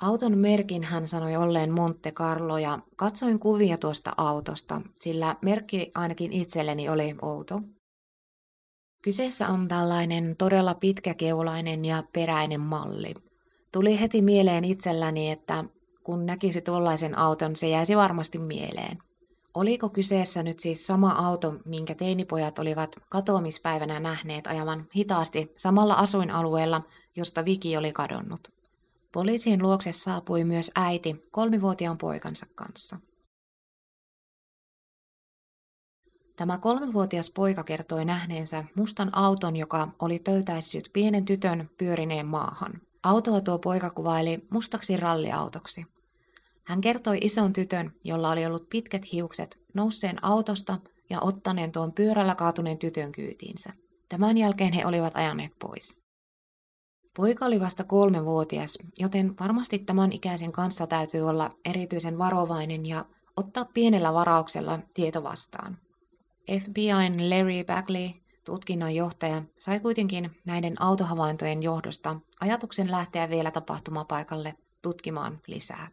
Auton 0.00 0.38
merkin 0.38 0.84
hän 0.84 1.08
sanoi 1.08 1.36
olleen 1.36 1.72
Monte 1.72 2.12
Carlo 2.12 2.58
ja 2.58 2.78
katsoin 2.96 3.38
kuvia 3.38 3.78
tuosta 3.78 4.12
autosta, 4.16 4.82
sillä 5.00 5.36
merkki 5.42 5.90
ainakin 5.94 6.32
itselleni 6.32 6.88
oli 6.88 7.14
outo. 7.22 7.60
Kyseessä 9.02 9.48
on 9.48 9.68
tällainen 9.68 10.36
todella 10.36 10.74
pitkäkeulainen 10.74 11.84
ja 11.84 12.02
peräinen 12.12 12.60
malli. 12.60 13.14
Tuli 13.72 14.00
heti 14.00 14.22
mieleen 14.22 14.64
itselläni, 14.64 15.30
että 15.30 15.64
kun 16.04 16.26
näkisi 16.26 16.60
tuollaisen 16.60 17.18
auton, 17.18 17.56
se 17.56 17.68
jäisi 17.68 17.96
varmasti 17.96 18.38
mieleen. 18.38 18.98
Oliko 19.54 19.88
kyseessä 19.88 20.42
nyt 20.42 20.60
siis 20.60 20.86
sama 20.86 21.10
auto, 21.10 21.54
minkä 21.64 21.94
teinipojat 21.94 22.58
olivat 22.58 22.96
katoamispäivänä 23.08 24.00
nähneet 24.00 24.46
ajavan 24.46 24.86
hitaasti 24.96 25.52
samalla 25.56 25.94
asuinalueella, 25.94 26.80
josta 27.16 27.44
Viki 27.44 27.76
oli 27.76 27.92
kadonnut? 27.92 28.48
Poliisin 29.12 29.62
luokse 29.62 29.92
saapui 29.92 30.44
myös 30.44 30.70
äiti 30.76 31.22
kolmivuotiaan 31.30 31.98
poikansa 31.98 32.46
kanssa. 32.54 33.00
Tämä 36.36 36.58
kolmivuotias 36.58 37.30
poika 37.30 37.64
kertoi 37.64 38.04
nähneensä 38.04 38.64
mustan 38.76 39.14
auton, 39.14 39.56
joka 39.56 39.88
oli 39.98 40.18
töytäissyt 40.18 40.90
pienen 40.92 41.24
tytön 41.24 41.70
pyörineen 41.78 42.26
maahan. 42.26 42.80
Autoa 43.02 43.40
tuo 43.40 43.58
poika 43.58 43.90
kuvaili 43.90 44.46
mustaksi 44.50 44.96
ralliautoksi. 44.96 45.86
Hän 46.68 46.80
kertoi 46.80 47.18
ison 47.20 47.52
tytön, 47.52 47.92
jolla 48.04 48.30
oli 48.30 48.46
ollut 48.46 48.68
pitkät 48.70 49.12
hiukset, 49.12 49.58
nousseen 49.74 50.24
autosta 50.24 50.78
ja 51.10 51.20
ottaneen 51.20 51.72
tuon 51.72 51.92
pyörällä 51.92 52.34
kaatuneen 52.34 52.78
tytön 52.78 53.12
kyytiinsä. 53.12 53.72
Tämän 54.08 54.38
jälkeen 54.38 54.72
he 54.72 54.86
olivat 54.86 55.16
ajaneet 55.16 55.52
pois. 55.60 55.98
Poika 57.16 57.46
oli 57.46 57.60
vasta 57.60 57.84
kolmevuotias, 57.84 58.78
joten 58.98 59.34
varmasti 59.40 59.78
tämän 59.78 60.12
ikäisen 60.12 60.52
kanssa 60.52 60.86
täytyy 60.86 61.20
olla 61.20 61.50
erityisen 61.64 62.18
varovainen 62.18 62.86
ja 62.86 63.04
ottaa 63.36 63.64
pienellä 63.64 64.12
varauksella 64.12 64.78
tieto 64.94 65.22
vastaan. 65.22 65.78
FBIn 66.60 67.30
Larry 67.30 67.64
Bagley, 67.66 68.08
tutkinnon 68.44 68.94
johtaja, 68.94 69.42
sai 69.58 69.80
kuitenkin 69.80 70.30
näiden 70.46 70.82
autohavaintojen 70.82 71.62
johdosta 71.62 72.20
ajatuksen 72.40 72.90
lähteä 72.90 73.30
vielä 73.30 73.50
tapahtumapaikalle 73.50 74.54
tutkimaan 74.82 75.40
lisää. 75.46 75.88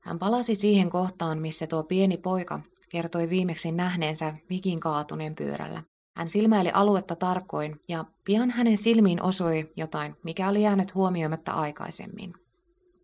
Hän 0.00 0.18
palasi 0.18 0.54
siihen 0.54 0.90
kohtaan, 0.90 1.38
missä 1.38 1.66
tuo 1.66 1.84
pieni 1.84 2.16
poika 2.16 2.60
kertoi 2.88 3.30
viimeksi 3.30 3.72
nähneensä 3.72 4.34
Vikin 4.50 4.80
kaatuneen 4.80 5.34
pyörällä. 5.34 5.82
Hän 6.16 6.28
silmäili 6.28 6.70
aluetta 6.74 7.16
tarkoin 7.16 7.80
ja 7.88 8.04
pian 8.24 8.50
hänen 8.50 8.78
silmiin 8.78 9.22
osui 9.22 9.72
jotain, 9.76 10.16
mikä 10.24 10.48
oli 10.48 10.62
jäänyt 10.62 10.94
huomioimatta 10.94 11.52
aikaisemmin. 11.52 12.32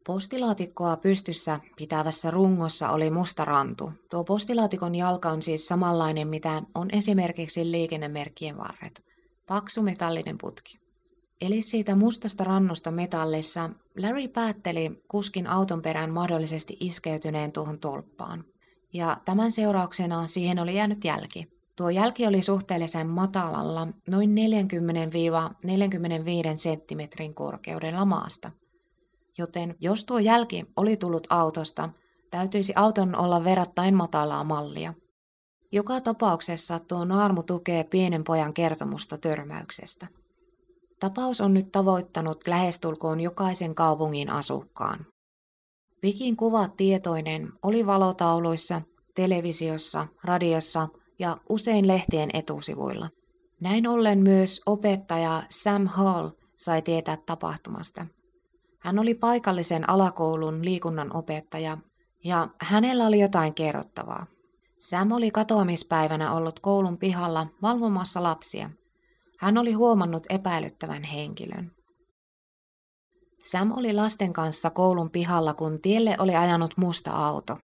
Postilaatikkoa 0.07 0.97
pystyssä 0.97 1.61
pitävässä 1.77 2.31
rungossa 2.31 2.91
oli 2.91 3.11
musta 3.11 3.45
rantu. 3.45 3.93
Tuo 4.11 4.25
postilaatikon 4.25 4.95
jalka 4.95 5.31
on 5.31 5.43
siis 5.43 5.69
samanlainen, 5.69 6.29
mitä 6.29 6.63
on 6.75 6.89
esimerkiksi 6.93 7.71
liikennemerkkien 7.71 8.59
varret. 8.59 9.05
Paksu 9.47 9.83
metallinen 9.83 10.39
putki. 10.39 10.79
Eli 11.41 11.63
siitä 11.63 11.97
mustasta 11.97 12.45
rannusta 12.45 12.91
metallissa 12.91 13.71
Larry 13.99 14.29
päätteli 14.29 15.03
kuskin 15.09 15.47
auton 15.47 15.83
perään 15.83 16.11
mahdollisesti 16.11 16.77
iskeytyneen 16.81 17.53
tuohon 17.53 17.79
tolppaan. 17.79 18.45
Ja 18.93 19.21
tämän 19.25 19.53
seurauksena 19.53 20.27
siihen 20.27 20.59
oli 20.59 20.75
jäänyt 20.75 21.05
jälki. 21.05 21.49
Tuo 21.77 21.91
jälki 21.91 22.27
oli 22.27 22.43
suhteellisen 22.43 23.07
matalalla, 23.07 23.89
noin 24.09 24.35
40-45 26.55 26.57
senttimetrin 26.57 27.35
korkeudella 27.35 28.05
maasta. 28.05 28.51
Joten 29.39 29.75
jos 29.81 30.05
tuo 30.05 30.19
jälki 30.19 30.65
oli 30.77 30.97
tullut 30.97 31.27
autosta, 31.31 31.89
täytyisi 32.31 32.73
auton 32.77 33.17
olla 33.17 33.45
verrattain 33.45 33.95
matalaa 33.95 34.45
mallia. 34.45 34.95
Joka 35.73 36.01
tapauksessa 36.01 36.79
tuo 36.79 37.05
naarmu 37.05 37.43
tukee 37.43 37.85
pienen 37.85 38.25
pojan 38.25 38.55
kertomusta 38.55 39.19
törmäyksestä. 39.19 40.07
Tapaus 41.01 41.41
on 41.41 41.55
nyt 41.55 41.73
tavoittanut 41.73 42.47
lähestulkoon 42.47 43.21
jokaisen 43.21 43.75
kaupungin 43.75 44.31
asukkaan. 44.31 45.07
Vikin 46.03 46.37
kuvat 46.37 46.77
tietoinen 46.77 47.53
oli 47.63 47.87
valotauluissa, 47.87 48.83
televisiossa, 49.15 50.07
radiossa 50.25 50.89
ja 51.19 51.37
usein 51.49 51.89
lehtien 51.89 52.31
etusivuilla. 52.33 53.09
Näin 53.61 53.89
ollen 53.89 54.19
myös 54.19 54.61
opettaja 54.67 55.43
Sam 55.51 55.87
Hall 55.87 56.29
sai 56.57 56.83
tietää 56.83 57.19
tapahtumasta. 57.27 58.07
Hän 58.81 58.99
oli 58.99 59.15
paikallisen 59.15 59.91
alakoulun 59.91 60.65
liikunnan 60.65 61.17
opettaja 61.17 61.79
ja 62.25 62.49
hänellä 62.61 63.07
oli 63.07 63.21
jotain 63.21 63.55
kerrottavaa. 63.55 64.27
Sam 64.79 65.13
oli 65.13 65.31
katoamispäivänä 65.31 66.33
ollut 66.33 66.61
koulun 66.61 66.99
pihalla 66.99 67.47
valvomassa 67.63 68.23
lapsia– 68.23 68.71
hän 69.39 69.59
oli 69.59 69.73
huomannut 69.73 70.27
epäilyttävän 70.29 71.03
henkilön. 71.03 71.73
Sam 73.51 73.73
oli 73.73 73.93
lasten 73.93 74.33
kanssa 74.33 74.71
koulun 74.71 75.11
pihalla, 75.11 75.55
kun 75.55 75.81
tielle 75.83 76.17
oli 76.19 76.37
ajanut 76.37 76.75
musta 76.77 77.11
auto. 77.11 77.57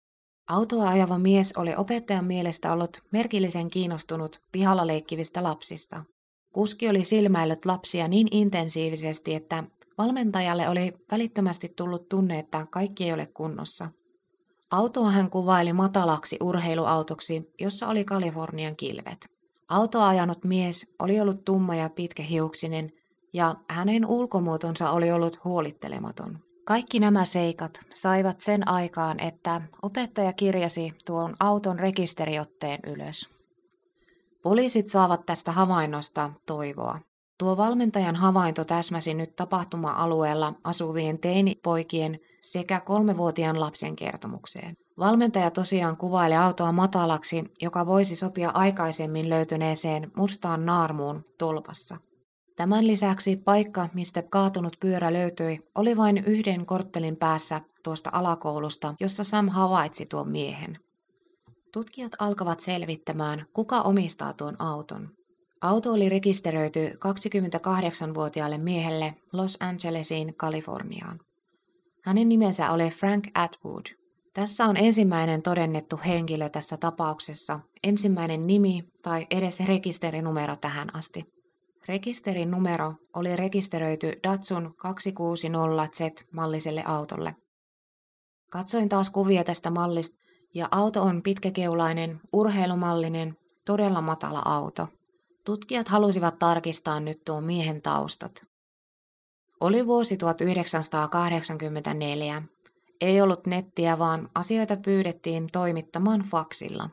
Autoa 0.48 0.88
ajava 0.88 1.18
mies 1.18 1.52
oli 1.56 1.74
opettajan 1.76 2.24
mielestä 2.24 2.72
ollut 2.72 3.00
merkillisen 3.12 3.70
kiinnostunut 3.70 4.42
pihalla 4.52 4.86
leikkivistä 4.86 5.42
lapsista. 5.42 6.04
Kuski 6.52 6.88
oli 6.88 7.04
silmäillyt 7.04 7.66
lapsia 7.66 8.08
niin 8.08 8.28
intensiivisesti, 8.30 9.34
että 9.34 9.64
valmentajalle 9.98 10.68
oli 10.68 10.92
välittömästi 11.10 11.72
tullut 11.76 12.08
tunne, 12.08 12.38
että 12.38 12.66
kaikki 12.70 13.04
ei 13.04 13.12
ole 13.12 13.26
kunnossa. 13.26 13.88
Autoa 14.70 15.10
hän 15.10 15.30
kuvaili 15.30 15.72
matalaksi 15.72 16.36
urheiluautoksi, 16.40 17.50
jossa 17.60 17.88
oli 17.88 18.04
Kalifornian 18.04 18.76
kilvet. 18.76 19.39
Autoa 19.70 20.08
ajanut 20.08 20.44
mies 20.44 20.86
oli 20.98 21.20
ollut 21.20 21.44
tumma 21.44 21.74
ja 21.74 21.90
pitkähiuksinen, 21.90 22.92
ja 23.32 23.54
hänen 23.68 24.06
ulkomuotonsa 24.06 24.90
oli 24.90 25.12
ollut 25.12 25.44
huolittelematon. 25.44 26.38
Kaikki 26.64 27.00
nämä 27.00 27.24
seikat 27.24 27.80
saivat 27.94 28.40
sen 28.40 28.68
aikaan, 28.68 29.20
että 29.20 29.60
opettaja 29.82 30.32
kirjasi 30.32 30.92
tuon 31.06 31.34
auton 31.40 31.78
rekisteriotteen 31.78 32.80
ylös. 32.86 33.28
Poliisit 34.42 34.88
saavat 34.88 35.26
tästä 35.26 35.52
havainnosta 35.52 36.30
toivoa. 36.46 36.98
Tuo 37.38 37.56
valmentajan 37.56 38.16
havainto 38.16 38.64
täsmäsi 38.64 39.14
nyt 39.14 39.36
tapahtuma-alueella 39.36 40.52
asuvien 40.64 41.18
teinipoikien 41.18 42.18
sekä 42.40 42.80
kolmevuotiaan 42.80 43.60
lapsen 43.60 43.96
kertomukseen. 43.96 44.72
Valmentaja 45.00 45.50
tosiaan 45.50 45.96
kuvaili 45.96 46.34
autoa 46.34 46.72
matalaksi, 46.72 47.44
joka 47.62 47.86
voisi 47.86 48.16
sopia 48.16 48.50
aikaisemmin 48.50 49.30
löytyneeseen 49.30 50.10
mustaan 50.16 50.66
naarmuun 50.66 51.24
tolpassa. 51.38 51.96
Tämän 52.56 52.86
lisäksi 52.86 53.36
paikka, 53.36 53.88
mistä 53.94 54.22
kaatunut 54.22 54.76
pyörä 54.80 55.12
löytyi, 55.12 55.60
oli 55.74 55.96
vain 55.96 56.18
yhden 56.18 56.66
korttelin 56.66 57.16
päässä 57.16 57.60
tuosta 57.84 58.10
alakoulusta, 58.12 58.94
jossa 59.00 59.24
Sam 59.24 59.48
havaitsi 59.48 60.06
tuon 60.06 60.30
miehen. 60.30 60.78
Tutkijat 61.72 62.12
alkavat 62.18 62.60
selvittämään, 62.60 63.46
kuka 63.52 63.80
omistaa 63.80 64.32
tuon 64.32 64.56
auton. 64.58 65.08
Auto 65.60 65.92
oli 65.92 66.08
rekisteröity 66.08 66.88
28-vuotiaalle 66.88 68.58
miehelle 68.58 69.14
Los 69.32 69.56
Angelesiin, 69.60 70.34
Kaliforniaan. 70.36 71.20
Hänen 72.04 72.28
nimensä 72.28 72.70
oli 72.70 72.90
Frank 72.90 73.24
Atwood. 73.34 73.99
Tässä 74.34 74.64
on 74.64 74.76
ensimmäinen 74.76 75.42
todennettu 75.42 76.00
henkilö 76.06 76.48
tässä 76.48 76.76
tapauksessa, 76.76 77.60
ensimmäinen 77.82 78.46
nimi 78.46 78.84
tai 79.02 79.26
edes 79.30 79.60
rekisterinumero 79.60 80.56
tähän 80.56 80.96
asti. 80.96 81.24
Rekisterin 81.88 82.50
numero 82.50 82.94
oli 83.14 83.36
rekisteröity 83.36 84.12
Datsun 84.22 84.74
260Z-malliselle 84.78 86.82
autolle. 86.86 87.36
Katsoin 88.50 88.88
taas 88.88 89.10
kuvia 89.10 89.44
tästä 89.44 89.70
mallista 89.70 90.16
ja 90.54 90.68
auto 90.70 91.02
on 91.02 91.22
pitkäkeulainen, 91.22 92.20
urheilumallinen, 92.32 93.36
todella 93.64 94.00
matala 94.00 94.42
auto. 94.44 94.88
Tutkijat 95.44 95.88
halusivat 95.88 96.38
tarkistaa 96.38 97.00
nyt 97.00 97.24
tuon 97.24 97.44
miehen 97.44 97.82
taustat. 97.82 98.46
Oli 99.60 99.86
vuosi 99.86 100.16
1984. 100.16 102.42
Ei 103.00 103.20
ollut 103.20 103.46
nettiä, 103.46 103.98
vaan 103.98 104.28
asioita 104.34 104.76
pyydettiin 104.76 105.48
toimittamaan 105.52 106.20
faksilla. 106.20 106.90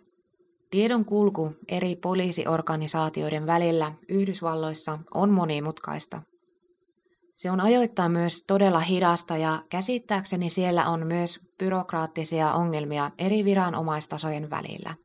Tiedon 0.71 1.05
kulku 1.05 1.55
eri 1.67 1.95
poliisiorganisaatioiden 1.95 3.47
välillä 3.47 3.93
Yhdysvalloissa 4.09 4.99
on 5.13 5.29
monimutkaista. 5.29 6.21
Se 7.35 7.51
on 7.51 7.61
ajoittain 7.61 8.11
myös 8.11 8.43
todella 8.47 8.79
hidasta 8.79 9.37
ja 9.37 9.61
käsittääkseni 9.69 10.49
siellä 10.49 10.89
on 10.89 11.07
myös 11.07 11.39
byrokraattisia 11.57 12.53
ongelmia 12.53 13.11
eri 13.17 13.45
viranomaistasojen 13.45 14.49
välillä. 14.49 14.95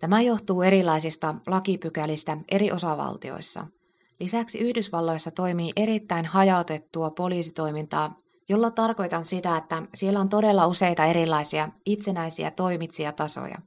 Tämä 0.00 0.20
johtuu 0.20 0.62
erilaisista 0.62 1.34
lakipykälistä 1.46 2.36
eri 2.50 2.72
osavaltioissa. 2.72 3.66
Lisäksi 4.20 4.58
Yhdysvalloissa 4.58 5.30
toimii 5.30 5.72
erittäin 5.76 6.26
hajautettua 6.26 7.10
poliisitoimintaa, 7.10 8.16
jolla 8.48 8.70
tarkoitan 8.70 9.24
sitä, 9.24 9.56
että 9.56 9.82
siellä 9.94 10.20
on 10.20 10.28
todella 10.28 10.66
useita 10.66 11.04
erilaisia 11.04 11.68
itsenäisiä 11.86 12.50
toimitsijatasoja. 12.50 13.58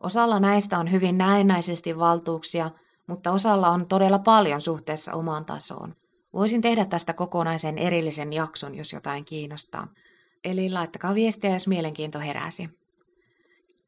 Osalla 0.00 0.40
näistä 0.40 0.78
on 0.78 0.92
hyvin 0.92 1.18
näennäisesti 1.18 1.98
valtuuksia, 1.98 2.70
mutta 3.06 3.32
osalla 3.32 3.68
on 3.68 3.86
todella 3.86 4.18
paljon 4.18 4.60
suhteessa 4.60 5.12
omaan 5.12 5.44
tasoon. 5.44 5.94
Voisin 6.32 6.62
tehdä 6.62 6.84
tästä 6.84 7.12
kokonaisen 7.12 7.78
erillisen 7.78 8.32
jakson, 8.32 8.74
jos 8.74 8.92
jotain 8.92 9.24
kiinnostaa. 9.24 9.88
Eli 10.44 10.70
laittakaa 10.70 11.14
viestiä, 11.14 11.52
jos 11.52 11.68
mielenkiinto 11.68 12.18
heräsi. 12.18 12.68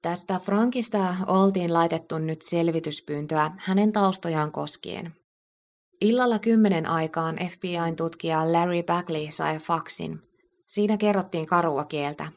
Tästä 0.02 0.40
Frankista 0.44 1.14
oltiin 1.26 1.72
laitettu 1.72 2.18
nyt 2.18 2.42
selvityspyyntöä 2.42 3.50
hänen 3.58 3.92
taustojaan 3.92 4.52
koskien. 4.52 5.14
Illalla 6.00 6.38
kymmenen 6.38 6.86
aikaan 6.86 7.36
FBIn 7.36 7.96
tutkija 7.96 8.52
Larry 8.52 8.82
Bagley 8.82 9.26
sai 9.30 9.58
faksin. 9.58 10.22
Siinä 10.66 10.96
kerrottiin 10.96 11.46
karua 11.46 11.84
kieltä. 11.84 12.32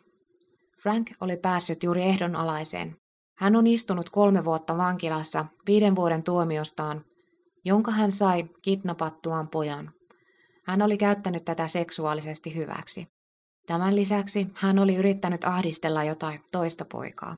Frank 0.81 1.11
oli 1.21 1.37
päässyt 1.37 1.83
juuri 1.83 2.03
ehdonalaiseen. 2.03 2.95
Hän 3.37 3.55
on 3.55 3.67
istunut 3.67 4.09
kolme 4.09 4.45
vuotta 4.45 4.77
vankilassa 4.77 5.45
viiden 5.67 5.95
vuoden 5.95 6.23
tuomiostaan, 6.23 7.05
jonka 7.65 7.91
hän 7.91 8.11
sai 8.11 8.49
kidnappattuaan 8.61 9.49
pojan. 9.49 9.91
Hän 10.65 10.81
oli 10.81 10.97
käyttänyt 10.97 11.45
tätä 11.45 11.67
seksuaalisesti 11.67 12.55
hyväksi. 12.55 13.07
Tämän 13.67 13.95
lisäksi 13.95 14.47
hän 14.53 14.79
oli 14.79 14.95
yrittänyt 14.95 15.43
ahdistella 15.43 16.03
jotain 16.03 16.39
toista 16.51 16.85
poikaa. 16.85 17.35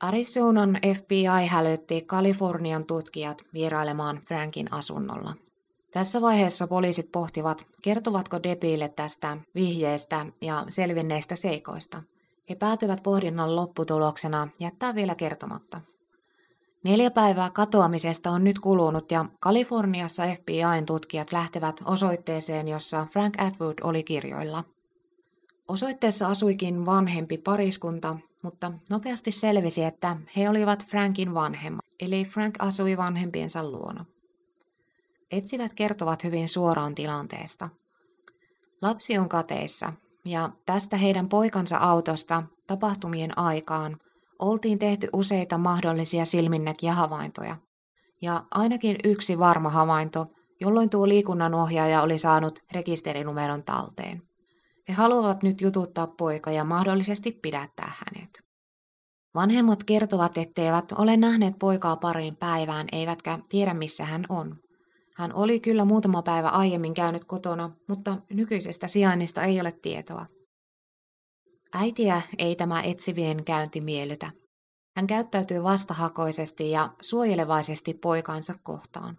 Arizonan 0.00 0.78
FBI 0.96 1.46
hälytti 1.46 2.00
Kalifornian 2.00 2.86
tutkijat 2.86 3.42
vierailemaan 3.54 4.20
Frankin 4.28 4.72
asunnolla. 4.72 5.34
Tässä 5.90 6.20
vaiheessa 6.20 6.66
poliisit 6.66 7.12
pohtivat, 7.12 7.64
kertovatko 7.82 8.42
Depille 8.42 8.88
tästä 8.88 9.36
vihjeestä 9.54 10.26
ja 10.40 10.64
selvinneistä 10.68 11.36
seikoista. 11.36 12.02
He 12.50 12.54
päätyvät 12.54 13.02
pohdinnan 13.02 13.56
lopputuloksena 13.56 14.48
jättää 14.60 14.94
vielä 14.94 15.14
kertomatta. 15.14 15.80
Neljä 16.84 17.10
päivää 17.10 17.50
katoamisesta 17.50 18.30
on 18.30 18.44
nyt 18.44 18.58
kulunut 18.58 19.10
ja 19.10 19.24
Kaliforniassa 19.40 20.22
FBIn 20.22 20.86
tutkijat 20.86 21.32
lähtevät 21.32 21.80
osoitteeseen, 21.84 22.68
jossa 22.68 23.06
Frank 23.12 23.34
Atwood 23.40 23.78
oli 23.82 24.02
kirjoilla. 24.02 24.64
Osoitteessa 25.68 26.28
asuikin 26.28 26.86
vanhempi 26.86 27.38
pariskunta, 27.38 28.16
mutta 28.42 28.72
nopeasti 28.90 29.32
selvisi, 29.32 29.84
että 29.84 30.16
he 30.36 30.50
olivat 30.50 30.86
Frankin 30.86 31.34
vanhemmat, 31.34 31.84
eli 32.00 32.24
Frank 32.24 32.54
asui 32.58 32.96
vanhempiensa 32.96 33.70
luona. 33.70 34.04
Etsivät 35.30 35.74
kertovat 35.74 36.24
hyvin 36.24 36.48
suoraan 36.48 36.94
tilanteesta. 36.94 37.68
Lapsi 38.82 39.18
on 39.18 39.28
kateissa, 39.28 39.92
ja 40.24 40.50
tästä 40.66 40.96
heidän 40.96 41.28
poikansa 41.28 41.76
autosta 41.76 42.42
tapahtumien 42.66 43.38
aikaan 43.38 43.96
oltiin 44.38 44.78
tehty 44.78 45.08
useita 45.12 45.58
mahdollisia 45.58 46.24
silminnäkiä 46.24 46.92
havaintoja. 46.92 47.56
Ja 48.22 48.44
ainakin 48.50 48.96
yksi 49.04 49.38
varma 49.38 49.70
havainto, 49.70 50.26
jolloin 50.60 50.90
tuo 50.90 51.08
liikunnan 51.08 51.54
ohjaaja 51.54 52.02
oli 52.02 52.18
saanut 52.18 52.58
rekisterinumeron 52.72 53.64
talteen. 53.64 54.22
He 54.88 54.94
haluavat 54.94 55.42
nyt 55.42 55.60
jututtaa 55.60 56.06
poika 56.06 56.50
ja 56.50 56.64
mahdollisesti 56.64 57.32
pidättää 57.42 57.92
hänet. 57.96 58.30
Vanhemmat 59.34 59.84
kertovat, 59.84 60.38
etteivät 60.38 60.92
ole 60.92 61.16
nähneet 61.16 61.54
poikaa 61.58 61.96
pariin 61.96 62.36
päivään, 62.36 62.86
eivätkä 62.92 63.38
tiedä 63.48 63.74
missä 63.74 64.04
hän 64.04 64.24
on. 64.28 64.56
Hän 65.18 65.34
oli 65.34 65.60
kyllä 65.60 65.84
muutama 65.84 66.22
päivä 66.22 66.48
aiemmin 66.48 66.94
käynyt 66.94 67.24
kotona, 67.24 67.70
mutta 67.88 68.16
nykyisestä 68.30 68.88
sijainnista 68.88 69.42
ei 69.42 69.60
ole 69.60 69.72
tietoa. 69.72 70.26
Äitiä 71.74 72.22
ei 72.38 72.56
tämä 72.56 72.82
etsivien 72.82 73.44
käynti 73.44 73.80
miellytä. 73.80 74.30
Hän 74.96 75.06
käyttäytyy 75.06 75.62
vastahakoisesti 75.62 76.70
ja 76.70 76.90
suojelevaisesti 77.00 77.94
poikansa 77.94 78.54
kohtaan. 78.62 79.16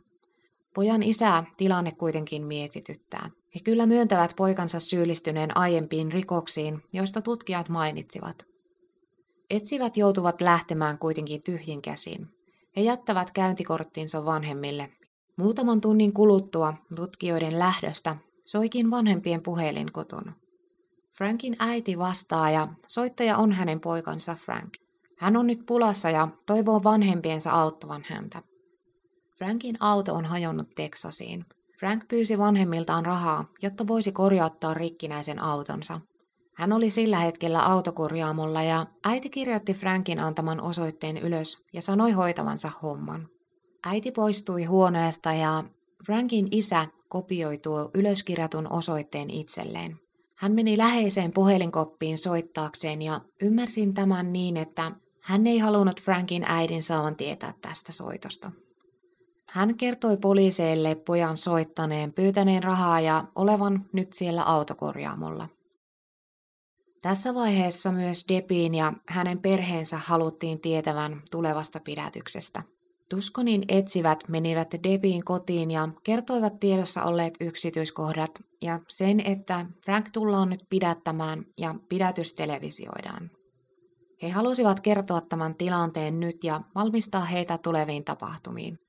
Pojan 0.76 1.04
isää 1.04 1.44
tilanne 1.58 1.92
kuitenkin 1.92 2.46
mietityttää. 2.46 3.30
He 3.56 3.60
kyllä 3.64 3.86
myöntävät 3.86 4.34
poikansa 4.36 4.80
syyllistyneen 4.80 5.58
aiempiin 5.58 6.12
rikoksiin, 6.12 6.84
joista 6.94 7.22
tutkijat 7.22 7.70
mainitsivat. 7.70 8.46
Etsivät 9.50 9.98
joutuvat 9.98 10.42
lähtemään 10.42 10.98
kuitenkin 10.98 11.42
tyhjin 11.46 11.82
käsin. 11.82 12.28
He 12.78 12.82
jättävät 12.82 13.32
käyntikorttinsa 13.32 14.26
vanhemmille. 14.26 14.90
Muutaman 15.40 15.82
tunnin 15.82 16.14
kuluttua 16.14 16.74
tutkijoiden 16.96 17.60
lähdöstä 17.60 18.16
soikin 18.46 18.92
vanhempien 18.92 19.44
puhelin 19.44 19.92
kotona. 19.92 20.34
Frankin 21.18 21.56
äiti 21.60 21.98
vastaa 21.98 22.52
ja 22.52 22.68
soittaja 22.88 23.38
on 23.38 23.52
hänen 23.52 23.80
poikansa 23.80 24.36
Frank. 24.36 24.74
Hän 25.18 25.38
on 25.38 25.48
nyt 25.48 25.60
pulassa 25.66 26.10
ja 26.10 26.28
toivoo 26.46 26.84
vanhempiensa 26.84 27.52
auttavan 27.52 28.06
häntä. 28.10 28.42
Frankin 29.38 29.78
auto 29.80 30.14
on 30.14 30.26
hajonnut 30.26 30.70
Teksasiin. 30.76 31.46
Frank 31.80 32.08
pyysi 32.08 32.38
vanhemmiltaan 32.38 33.06
rahaa, 33.06 33.46
jotta 33.62 33.88
voisi 33.88 34.12
korjauttaa 34.12 34.74
rikkinäisen 34.74 35.40
autonsa. 35.40 36.02
Hän 36.56 36.74
oli 36.74 36.90
sillä 36.90 37.18
hetkellä 37.20 37.66
autokorjaamolla 37.66 38.64
ja 38.64 38.86
äiti 39.04 39.30
kirjoitti 39.30 39.74
Frankin 39.74 40.20
antaman 40.20 40.62
osoitteen 40.62 41.18
ylös 41.18 41.58
ja 41.74 41.82
sanoi 41.82 42.12
hoitavansa 42.12 42.72
homman. 42.82 43.39
Äiti 43.86 44.12
poistui 44.12 44.64
huoneesta 44.64 45.34
ja 45.34 45.64
Frankin 46.06 46.48
isä 46.52 46.88
kopioi 47.10 47.58
tuo 47.58 47.92
ylöskirjatun 47.94 48.72
osoitteen 48.72 49.30
itselleen. 49.30 50.00
Hän 50.36 50.52
meni 50.52 50.78
läheiseen 50.78 51.32
puhelinkoppiin 51.34 52.18
soittaakseen 52.18 53.02
ja 53.02 53.22
ymmärsin 53.42 53.94
tämän 53.94 54.34
niin, 54.34 54.58
että 54.58 54.92
hän 55.22 55.48
ei 55.48 55.58
halunnut 55.58 56.02
Frankin 56.02 56.44
äidin 56.48 56.84
saavan 56.84 57.16
tietää 57.16 57.54
tästä 57.62 57.92
soitosta. 57.92 58.52
Hän 59.52 59.78
kertoi 59.78 60.18
poliiseille 60.18 60.96
pojan 60.96 61.38
soittaneen, 61.38 62.14
pyytäneen 62.14 62.64
rahaa 62.64 63.02
ja 63.02 63.24
olevan 63.36 63.86
nyt 63.94 64.14
siellä 64.14 64.44
autokorjaamolla. 64.44 65.48
Tässä 67.02 67.34
vaiheessa 67.34 67.92
myös 67.92 68.26
Depin 68.30 68.76
ja 68.76 68.94
hänen 69.08 69.40
perheensä 69.40 69.98
haluttiin 69.98 70.60
tietävän 70.60 71.22
tulevasta 71.32 71.80
pidätyksestä. 71.80 72.64
Tuskonin 73.10 73.64
etsivät 73.68 74.24
menivät 74.28 74.68
Debin 74.84 75.26
kotiin 75.26 75.72
ja 75.72 75.90
kertoivat 76.04 76.60
tiedossa 76.60 77.04
olleet 77.04 77.34
yksityiskohdat 77.40 78.32
ja 78.62 78.80
sen, 78.88 79.20
että 79.20 79.66
Frank 79.86 80.10
tullaan 80.14 80.50
nyt 80.50 80.66
pidättämään 80.70 81.46
ja 81.58 81.76
pidätys 81.90 82.34
televisioidaan. 82.34 83.32
He 84.22 84.30
halusivat 84.30 84.80
kertoa 84.80 85.22
tämän 85.22 85.56
tilanteen 85.56 86.20
nyt 86.20 86.44
ja 86.44 86.62
valmistaa 86.76 87.26
heitä 87.26 87.58
tuleviin 87.58 88.04
tapahtumiin. 88.04 88.80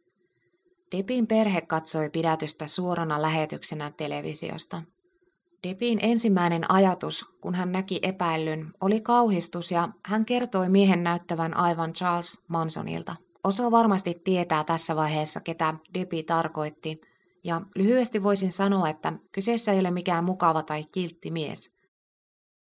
Debin 0.96 1.26
perhe 1.26 1.60
katsoi 1.60 2.10
pidätystä 2.10 2.66
suorana 2.66 3.22
lähetyksenä 3.22 3.92
televisiosta. 3.96 4.82
Debin 5.68 5.98
ensimmäinen 6.02 6.70
ajatus, 6.70 7.24
kun 7.40 7.54
hän 7.54 7.72
näki 7.72 7.98
epäillyn, 8.02 8.72
oli 8.80 9.00
kauhistus 9.00 9.70
ja 9.70 9.88
hän 10.06 10.24
kertoi 10.24 10.68
miehen 10.68 11.04
näyttävän 11.04 11.56
aivan 11.56 11.92
Charles 11.92 12.38
Mansonilta. 12.48 13.16
Osa 13.44 13.70
varmasti 13.70 14.14
tietää 14.24 14.64
tässä 14.64 14.96
vaiheessa, 14.96 15.40
ketä 15.40 15.74
Debi 15.94 16.22
tarkoitti, 16.22 17.00
ja 17.44 17.60
lyhyesti 17.76 18.22
voisin 18.22 18.52
sanoa, 18.52 18.88
että 18.88 19.12
kyseessä 19.32 19.72
ei 19.72 19.80
ole 19.80 19.90
mikään 19.90 20.24
mukava 20.24 20.62
tai 20.62 20.84
kiltti 20.92 21.30
mies. 21.30 21.70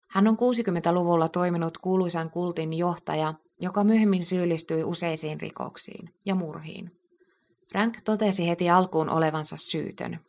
Hän 0.10 0.28
on 0.28 0.38
60-luvulla 0.38 1.30
toiminut 1.30 1.78
kuuluisan 1.78 2.30
kultin 2.30 2.74
johtaja, 2.74 3.34
joka 3.62 3.84
myöhemmin 3.84 4.26
syyllistyi 4.26 4.84
useisiin 4.84 5.42
rikoksiin 5.42 6.14
ja 6.26 6.36
murhiin. 6.36 6.92
Frank 7.72 7.98
totesi 8.02 8.48
heti 8.48 8.70
alkuun 8.70 9.10
olevansa 9.10 9.58
syytön. 9.58 10.20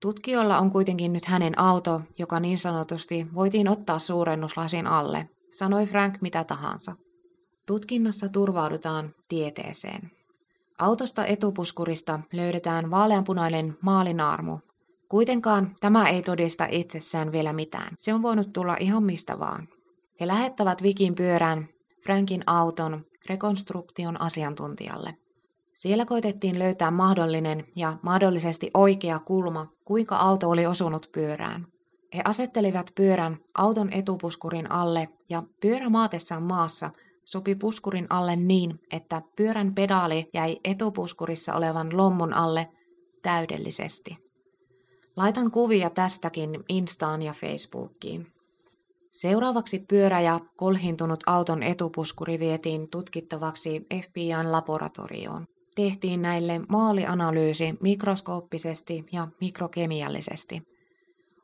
Tutkijoilla 0.00 0.58
on 0.58 0.70
kuitenkin 0.70 1.12
nyt 1.12 1.24
hänen 1.24 1.58
auto, 1.58 2.00
joka 2.18 2.40
niin 2.40 2.58
sanotusti 2.58 3.26
voitiin 3.34 3.68
ottaa 3.68 3.98
suurennuslasin 3.98 4.86
alle, 4.86 5.28
sanoi 5.50 5.86
Frank 5.86 6.20
mitä 6.20 6.44
tahansa. 6.44 6.96
Tutkinnassa 7.68 8.28
turvaudutaan 8.28 9.14
tieteeseen. 9.28 10.10
Autosta 10.78 11.26
etupuskurista 11.26 12.20
löydetään 12.32 12.90
vaaleanpunainen 12.90 13.78
maalinaarmu. 13.80 14.58
Kuitenkaan 15.08 15.74
tämä 15.80 16.08
ei 16.08 16.22
todista 16.22 16.66
itsessään 16.70 17.32
vielä 17.32 17.52
mitään. 17.52 17.94
Se 17.98 18.14
on 18.14 18.22
voinut 18.22 18.52
tulla 18.52 18.76
ihan 18.80 19.02
mistä 19.02 19.38
vaan. 19.38 19.68
He 20.20 20.26
lähettävät 20.26 20.82
Vikin 20.82 21.14
pyörän 21.14 21.68
Frankin 22.04 22.42
auton 22.46 23.04
rekonstruktion 23.28 24.20
asiantuntijalle. 24.20 25.14
Siellä 25.72 26.04
koitettiin 26.04 26.58
löytää 26.58 26.90
mahdollinen 26.90 27.64
ja 27.76 27.96
mahdollisesti 28.02 28.70
oikea 28.74 29.18
kulma, 29.18 29.66
kuinka 29.84 30.16
auto 30.16 30.50
oli 30.50 30.66
osunut 30.66 31.08
pyörään. 31.12 31.66
He 32.14 32.22
asettelivat 32.24 32.92
pyörän 32.94 33.36
auton 33.54 33.92
etupuskurin 33.92 34.70
alle 34.70 35.08
ja 35.28 35.42
pyörä 35.60 35.88
maatessaan 35.88 36.42
maassa 36.42 36.90
sopi 37.30 37.54
puskurin 37.54 38.06
alle 38.10 38.36
niin, 38.36 38.80
että 38.90 39.22
pyörän 39.36 39.74
pedaali 39.74 40.26
jäi 40.34 40.56
etupuskurissa 40.64 41.54
olevan 41.54 41.96
lommun 41.96 42.34
alle 42.34 42.68
täydellisesti. 43.22 44.18
Laitan 45.16 45.50
kuvia 45.50 45.90
tästäkin 45.90 46.64
Instaan 46.68 47.22
ja 47.22 47.32
Facebookiin. 47.32 48.26
Seuraavaksi 49.10 49.84
pyörä 49.88 50.20
ja 50.20 50.40
kolhintunut 50.56 51.20
auton 51.26 51.62
etupuskuri 51.62 52.38
vietiin 52.38 52.88
tutkittavaksi 52.88 53.86
FBIn 54.02 54.52
laboratorioon. 54.52 55.46
Tehtiin 55.74 56.22
näille 56.22 56.60
maalianalyysi 56.68 57.74
mikroskooppisesti 57.80 59.04
ja 59.12 59.28
mikrokemiallisesti– 59.40 60.62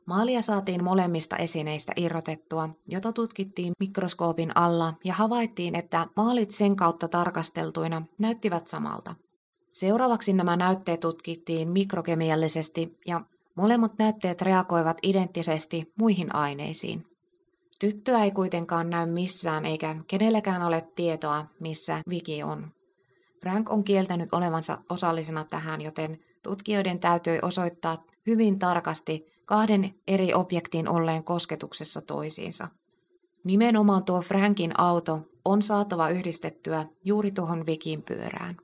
Maalia 0.05 0.41
saatiin 0.41 0.83
molemmista 0.83 1.37
esineistä 1.37 1.93
irrotettua, 1.95 2.69
jota 2.87 3.13
tutkittiin 3.13 3.73
mikroskoopin 3.79 4.57
alla 4.57 4.93
ja 5.03 5.13
havaittiin, 5.13 5.75
että 5.75 6.07
maalit 6.15 6.51
sen 6.51 6.75
kautta 6.75 7.07
tarkasteltuina 7.07 8.01
näyttivät 8.19 8.67
samalta. 8.67 9.15
Seuraavaksi 9.69 10.33
nämä 10.33 10.55
näytteet 10.55 10.99
tutkittiin 10.99 11.69
mikrokemiallisesti 11.69 12.97
ja 13.07 13.21
molemmat 13.55 13.91
näytteet 13.99 14.41
reagoivat 14.41 14.97
identtisesti 15.03 15.93
muihin 15.99 16.35
aineisiin. 16.35 17.03
Tyttöä 17.79 18.23
ei 18.23 18.31
kuitenkaan 18.31 18.89
näy 18.89 19.05
missään 19.05 19.65
eikä 19.65 19.95
kenelläkään 20.07 20.63
ole 20.63 20.87
tietoa, 20.95 21.45
missä 21.59 22.01
Viki 22.09 22.43
on. 22.43 22.67
Frank 23.41 23.69
on 23.69 23.83
kieltänyt 23.83 24.33
olevansa 24.33 24.77
osallisena 24.89 25.43
tähän, 25.43 25.81
joten 25.81 26.19
tutkijoiden 26.43 26.99
täytyy 26.99 27.39
osoittaa 27.41 28.03
hyvin 28.27 28.59
tarkasti, 28.59 29.34
kahden 29.45 29.95
eri 30.07 30.33
objektin 30.33 30.89
olleen 30.89 31.23
kosketuksessa 31.23 32.01
toisiinsa. 32.01 32.67
Nimenomaan 33.43 34.03
tuo 34.03 34.21
Frankin 34.21 34.79
auto 34.79 35.21
on 35.45 35.61
saatava 35.61 36.09
yhdistettyä 36.09 36.85
juuri 37.03 37.31
tuohon 37.31 37.65
Vikin 37.65 38.03
pyörään. 38.03 38.57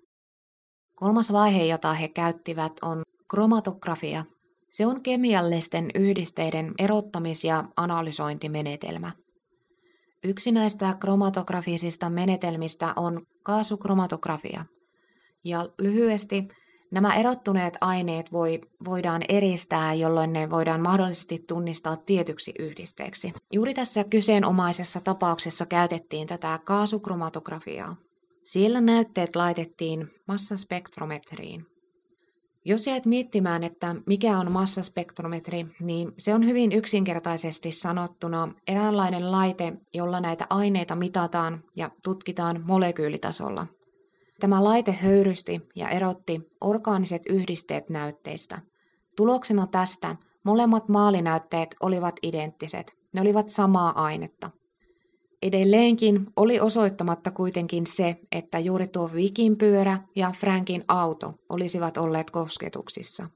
Kolmas 0.96 1.32
vaihe, 1.32 1.66
jota 1.66 1.94
he 1.94 2.08
käyttivät, 2.08 2.74
on 2.82 3.02
kromatografia. 3.28 4.26
Se 4.70 4.86
on 4.86 5.02
kemiallisten 5.02 5.90
yhdisteiden 5.96 6.74
erottamis- 6.80 7.44
ja 7.44 7.64
analysointimenetelmä. 7.78 9.12
Yksi 10.24 10.52
näistä 10.52 10.98
kromatografisista 11.00 12.10
menetelmistä 12.10 12.94
on 12.96 13.22
kaasukromatografia. 13.44 14.66
Ja 15.44 15.70
lyhyesti 15.80 16.48
Nämä 16.92 17.16
erottuneet 17.16 17.78
aineet 17.82 18.32
voi, 18.32 18.62
voidaan 18.86 19.22
eristää, 19.30 19.94
jolloin 19.94 20.34
ne 20.34 20.50
voidaan 20.50 20.82
mahdollisesti 20.82 21.44
tunnistaa 21.48 21.98
tietyksi 21.98 22.54
yhdisteeksi. 22.60 23.34
Juuri 23.52 23.74
tässä 23.74 24.04
kyseenomaisessa 24.04 25.02
tapauksessa 25.02 25.66
käytettiin 25.66 26.28
tätä 26.28 26.60
kaasukromatografiaa. 26.64 27.96
Siellä 28.44 28.82
näytteet 28.82 29.36
laitettiin 29.36 30.10
massaspektrometriin. 30.28 31.66
Jos 32.66 32.88
jäät 32.88 33.06
miettimään, 33.06 33.64
että 33.64 33.96
mikä 34.06 34.40
on 34.40 34.52
massaspektrometri, 34.52 35.66
niin 35.80 36.14
se 36.18 36.34
on 36.34 36.46
hyvin 36.46 36.72
yksinkertaisesti 36.72 37.72
sanottuna 37.72 38.54
eräänlainen 38.68 39.32
laite, 39.32 39.74
jolla 39.94 40.20
näitä 40.20 40.48
aineita 40.50 40.96
mitataan 40.96 41.64
ja 41.76 41.92
tutkitaan 42.04 42.64
molekyylitasolla– 42.66 43.68
Tämä 44.42 44.64
laite 44.64 44.92
höyrysti 44.92 45.62
ja 45.76 45.90
erotti 45.90 46.52
orgaaniset 46.62 47.22
yhdisteet 47.30 47.90
näytteistä. 47.90 48.62
Tuloksena 49.18 49.68
tästä 49.68 50.16
molemmat 50.44 50.90
maalinäytteet 50.90 51.76
olivat 51.82 52.16
identtiset. 52.24 52.94
Ne 53.14 53.22
olivat 53.22 53.50
samaa 53.50 54.04
ainetta. 54.04 54.50
Edelleenkin 55.42 56.26
oli 56.36 56.60
osoittamatta 56.60 57.32
kuitenkin 57.32 57.88
se, 57.88 58.18
että 58.32 58.60
juuri 58.60 58.88
tuo 58.88 59.10
Vikin 59.14 59.58
pyörä 59.58 60.00
ja 60.16 60.34
Frankin 60.40 60.84
auto 60.88 61.34
olisivat 61.50 61.98
olleet 61.98 62.32
kosketuksissa. 62.32 63.30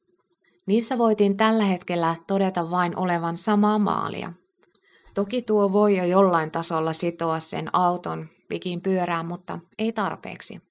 Niissä 0.65 0.97
voitiin 0.97 1.37
tällä 1.37 1.63
hetkellä 1.63 2.15
todeta 2.27 2.69
vain 2.69 2.99
olevan 2.99 3.37
samaa 3.37 3.79
maalia. 3.79 4.33
Toki 5.13 5.41
tuo 5.41 5.71
voi 5.71 5.97
jo 5.97 6.05
jollain 6.05 6.51
tasolla 6.51 6.93
sitoa 6.93 7.39
sen 7.39 7.69
auton 7.73 8.27
Vikin 8.49 8.81
pyörään, 8.81 9.25
mutta 9.25 9.59
ei 9.79 9.91
tarpeeksi. 9.91 10.61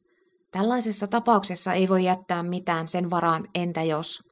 Tällaisessa 0.55 1.07
tapauksessa 1.07 1.73
ei 1.73 1.89
voi 1.89 2.05
jättää 2.05 2.43
mitään 2.43 2.89
sen 2.89 3.11
varaan 3.11 3.49
entä 3.55 3.83
jos. 3.83 4.23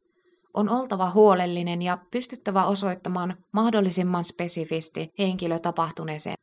On 0.54 0.68
oltava 0.68 1.10
huolellinen 1.10 1.82
ja 1.82 1.98
pystyttävä 2.10 2.64
osoittamaan 2.64 3.36
mahdollisimman 3.52 4.24
spesifisti 4.24 5.12
henkilö 5.18 5.58
tapahtuneeseen. 5.58 6.34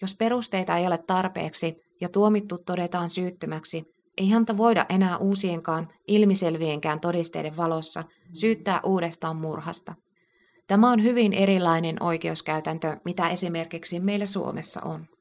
Jos 0.00 0.14
perusteita 0.14 0.76
ei 0.76 0.86
ole 0.86 0.98
tarpeeksi 0.98 1.76
ja 2.00 2.08
tuomittu 2.08 2.58
todetaan 2.58 3.10
syyttömäksi, 3.10 3.84
ei 4.18 4.28
häntä 4.28 4.56
voida 4.56 4.86
enää 4.88 5.16
uusienkaan 5.16 5.88
ilmiselvienkään 6.08 7.00
todisteiden 7.00 7.56
valossa 7.56 8.04
syyttää 8.32 8.80
uudestaan 8.84 9.36
murhasta. 9.36 9.94
Tämä 10.66 10.90
on 10.90 11.02
hyvin 11.02 11.32
erilainen 11.32 12.02
oikeuskäytäntö, 12.02 12.96
mitä 13.04 13.28
esimerkiksi 13.28 14.00
meillä 14.00 14.26
Suomessa 14.26 14.80
on. 14.84 15.15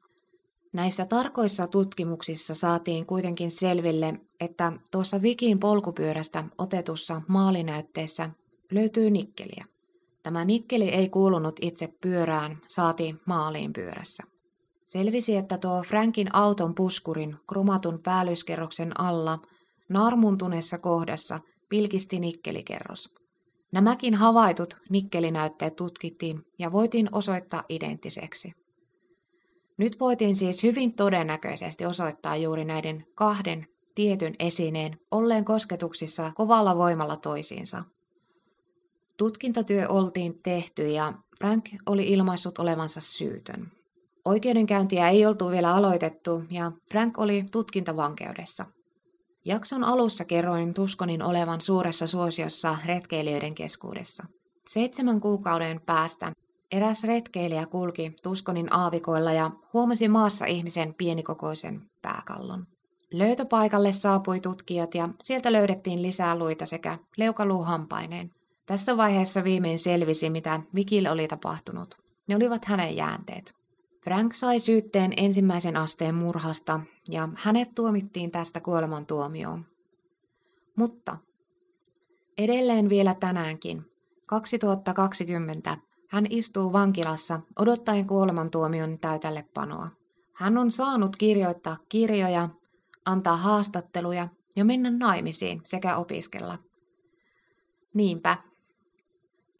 Näissä 0.75 1.05
tarkoissa 1.05 1.67
tutkimuksissa 1.67 2.55
saatiin 2.55 3.05
kuitenkin 3.05 3.51
selville, 3.51 4.13
että 4.39 4.73
tuossa 4.91 5.21
Vikin 5.21 5.59
polkupyörästä 5.59 6.43
otetussa 6.57 7.21
maalinäytteessä 7.27 8.29
löytyy 8.71 9.09
nikkeliä. 9.09 9.65
Tämä 10.23 10.45
nikkeli 10.45 10.89
ei 10.89 11.09
kuulunut 11.09 11.55
itse 11.61 11.87
pyörään, 12.01 12.57
saati 12.67 13.15
maaliin 13.25 13.73
pyörässä. 13.73 14.23
Selvisi, 14.85 15.35
että 15.35 15.57
tuo 15.57 15.83
Frankin 15.87 16.35
auton 16.35 16.75
puskurin 16.75 17.35
krumatun 17.47 17.99
päällyskerroksen 18.03 18.99
alla 18.99 19.39
narmuntuneessa 19.89 20.77
kohdassa 20.77 21.39
pilkisti 21.69 22.19
nikkelikerros. 22.19 23.13
Nämäkin 23.71 24.15
havaitut 24.15 24.77
nikkelinäytteet 24.89 25.75
tutkittiin 25.75 26.45
ja 26.59 26.71
voitiin 26.71 27.09
osoittaa 27.11 27.63
identtiseksi. 27.69 28.64
Nyt 29.77 29.99
voitiin 29.99 30.35
siis 30.35 30.63
hyvin 30.63 30.93
todennäköisesti 30.93 31.85
osoittaa 31.85 32.35
juuri 32.35 32.65
näiden 32.65 33.05
kahden 33.15 33.67
tietyn 33.95 34.35
esineen 34.39 34.99
olleen 35.11 35.45
kosketuksissa 35.45 36.31
kovalla 36.35 36.77
voimalla 36.77 37.17
toisiinsa. 37.17 37.83
Tutkintatyö 39.17 39.87
oltiin 39.89 40.39
tehty 40.43 40.89
ja 40.89 41.13
Frank 41.39 41.65
oli 41.85 42.07
ilmaissut 42.07 42.59
olevansa 42.59 43.01
syytön. 43.01 43.71
Oikeudenkäyntiä 44.25 45.09
ei 45.09 45.25
oltu 45.25 45.49
vielä 45.49 45.75
aloitettu 45.75 46.43
ja 46.51 46.71
Frank 46.91 47.19
oli 47.19 47.45
tutkintavankeudessa. 47.51 48.65
Jakson 49.45 49.83
alussa 49.83 50.25
kerroin 50.25 50.73
Tuskonin 50.73 51.23
olevan 51.23 51.61
suuressa 51.61 52.07
suosiossa 52.07 52.77
retkeilijöiden 52.85 53.55
keskuudessa. 53.55 54.25
Seitsemän 54.69 55.21
kuukauden 55.21 55.81
päästä 55.85 56.31
eräs 56.71 57.03
retkeilijä 57.03 57.65
kulki 57.65 58.15
Tuskonin 58.23 58.73
aavikoilla 58.73 59.31
ja 59.31 59.51
huomasi 59.73 60.07
maassa 60.07 60.45
ihmisen 60.45 60.93
pienikokoisen 60.93 61.81
pääkallon. 62.01 62.67
Löytöpaikalle 63.13 63.91
saapui 63.91 64.39
tutkijat 64.39 64.95
ja 64.95 65.09
sieltä 65.21 65.51
löydettiin 65.51 66.01
lisää 66.01 66.35
luita 66.35 66.65
sekä 66.65 66.97
leukaluuhampaineen. 67.17 68.31
Tässä 68.65 68.97
vaiheessa 68.97 69.43
viimein 69.43 69.79
selvisi, 69.79 70.29
mitä 70.29 70.61
Vikille 70.75 71.11
oli 71.11 71.27
tapahtunut. 71.27 71.97
Ne 72.27 72.35
olivat 72.35 72.65
hänen 72.65 72.95
jäänteet. 72.95 73.53
Frank 74.03 74.33
sai 74.33 74.59
syytteen 74.59 75.13
ensimmäisen 75.17 75.77
asteen 75.77 76.15
murhasta 76.15 76.79
ja 77.09 77.29
hänet 77.35 77.69
tuomittiin 77.75 78.31
tästä 78.31 78.59
kuolemantuomioon. 78.59 79.65
Mutta 80.75 81.17
edelleen 82.37 82.89
vielä 82.89 83.13
tänäänkin, 83.13 83.85
2020, 84.27 85.77
hän 86.15 86.27
istuu 86.29 86.73
vankilassa 86.73 87.39
odottaen 87.59 88.07
kuolemantuomion 88.07 88.99
täytällepanoa. 88.99 89.89
Hän 90.33 90.57
on 90.57 90.71
saanut 90.71 91.15
kirjoittaa 91.15 91.77
kirjoja, 91.89 92.49
antaa 93.05 93.37
haastatteluja 93.37 94.27
ja 94.55 94.65
mennä 94.65 94.91
naimisiin 94.91 95.61
sekä 95.65 95.95
opiskella. 95.97 96.57
Niinpä. 97.93 98.37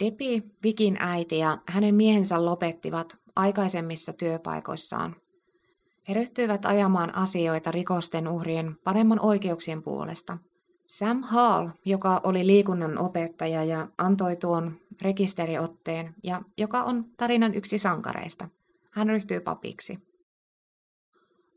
Depi, 0.04 0.44
Vikin 0.64 0.98
äiti 1.00 1.38
ja 1.38 1.58
hänen 1.68 1.96
miehensä 1.96 2.46
lopettivat 2.46 3.18
aikaisemmissa 3.36 4.14
työpaikoissaan. 4.14 5.16
He 6.08 6.14
ryhtyivät 6.14 6.66
ajamaan 6.66 7.16
asioita 7.16 7.72
rikosten 7.72 8.28
uhrien 8.28 8.76
paremman 8.84 9.20
oikeuksien 9.20 9.84
puolesta. 9.84 10.38
Sam 10.88 11.24
Hall, 11.24 11.70
joka 11.86 12.22
oli 12.24 12.48
liikunnan 12.48 12.98
opettaja 12.98 13.64
ja 13.64 13.88
antoi 13.98 14.36
tuon 14.36 14.80
rekisteriotteen 15.02 16.16
ja 16.24 16.42
joka 16.58 16.84
on 16.84 17.06
tarinan 17.18 17.56
yksi 17.56 17.78
sankareista, 17.78 18.50
hän 18.92 19.10
ryhtyy 19.10 19.40
papiksi. 19.40 20.00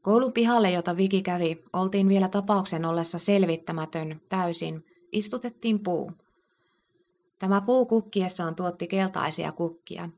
Koulun 0.03 0.33
pihalle, 0.33 0.71
jota 0.71 0.97
Viki 0.97 1.23
kävi, 1.23 1.63
oltiin 1.73 2.09
vielä 2.09 2.29
tapauksen 2.29 2.85
ollessa 2.85 3.19
selvittämätön 3.19 4.21
täysin, 4.29 4.85
istutettiin 5.13 5.81
puu. 5.83 6.11
Tämä 7.39 7.61
puu 7.61 7.87
kukkiessaan 7.87 8.55
tuotti 8.55 8.87
keltaisia 8.87 9.53
kukkia, 9.53 10.09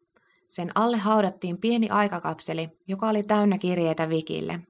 sen 0.49 0.71
alle 0.75 0.97
haudattiin 0.97 1.59
pieni 1.59 1.89
aikakapseli, 1.89 2.69
joka 2.89 3.09
oli 3.09 3.23
täynnä 3.23 3.59
kirjeitä 3.59 4.09
Vikille. 4.09 4.61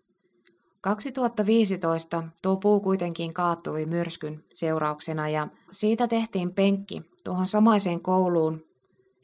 2015 0.80 2.24
tuo 2.42 2.56
puu 2.56 2.80
kuitenkin 2.80 3.34
kaattui 3.34 3.86
myrskyn 3.86 4.44
seurauksena 4.52 5.28
ja 5.28 5.48
siitä 5.70 6.08
tehtiin 6.08 6.54
penkki 6.54 7.02
tuohon 7.24 7.46
samaiseen 7.46 8.00
kouluun, 8.00 8.64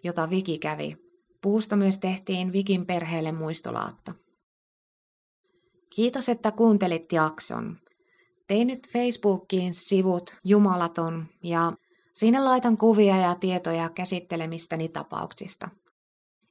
jota 0.05 0.31
Viki 0.31 0.59
kävi. 0.59 0.97
Puusta 1.43 1.77
myös 1.77 1.99
tehtiin 1.99 2.53
Vikin 2.53 2.87
perheelle 2.87 3.33
muistolaatta. 3.33 4.15
Kiitos, 5.91 6.29
että 6.29 6.53
kuuntelit 6.53 7.13
jakson. 7.13 7.77
Tein 8.47 8.67
nyt 8.67 8.89
Facebookiin 8.89 9.75
sivut 9.75 10.35
Jumalaton 10.45 11.27
ja 11.43 11.73
sinne 12.15 12.41
laitan 12.41 12.77
kuvia 12.77 13.17
ja 13.17 13.35
tietoja 13.35 13.89
käsittelemistäni 13.89 14.89
tapauksista. 14.89 15.69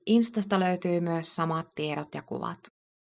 Instasta 0.05 0.59
löytyy 0.59 1.01
myös 1.01 1.35
samat 1.35 1.75
tiedot 1.75 2.15
ja 2.15 2.21
kuvat. 2.21 2.59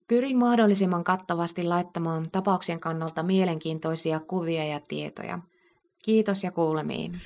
Pyrin 0.09 0.38
mahdollisimman 0.38 1.05
kattavasti 1.05 1.64
laittamaan 1.64 2.27
tapauksien 2.33 2.81
kannalta 2.81 3.22
mielenkiintoisia 3.22 4.20
kuvia 4.20 4.64
ja 4.64 4.81
tietoja. 4.88 5.38
Kiitos 6.09 6.44
ja 6.44 6.51
kuulemiin. 6.51 7.21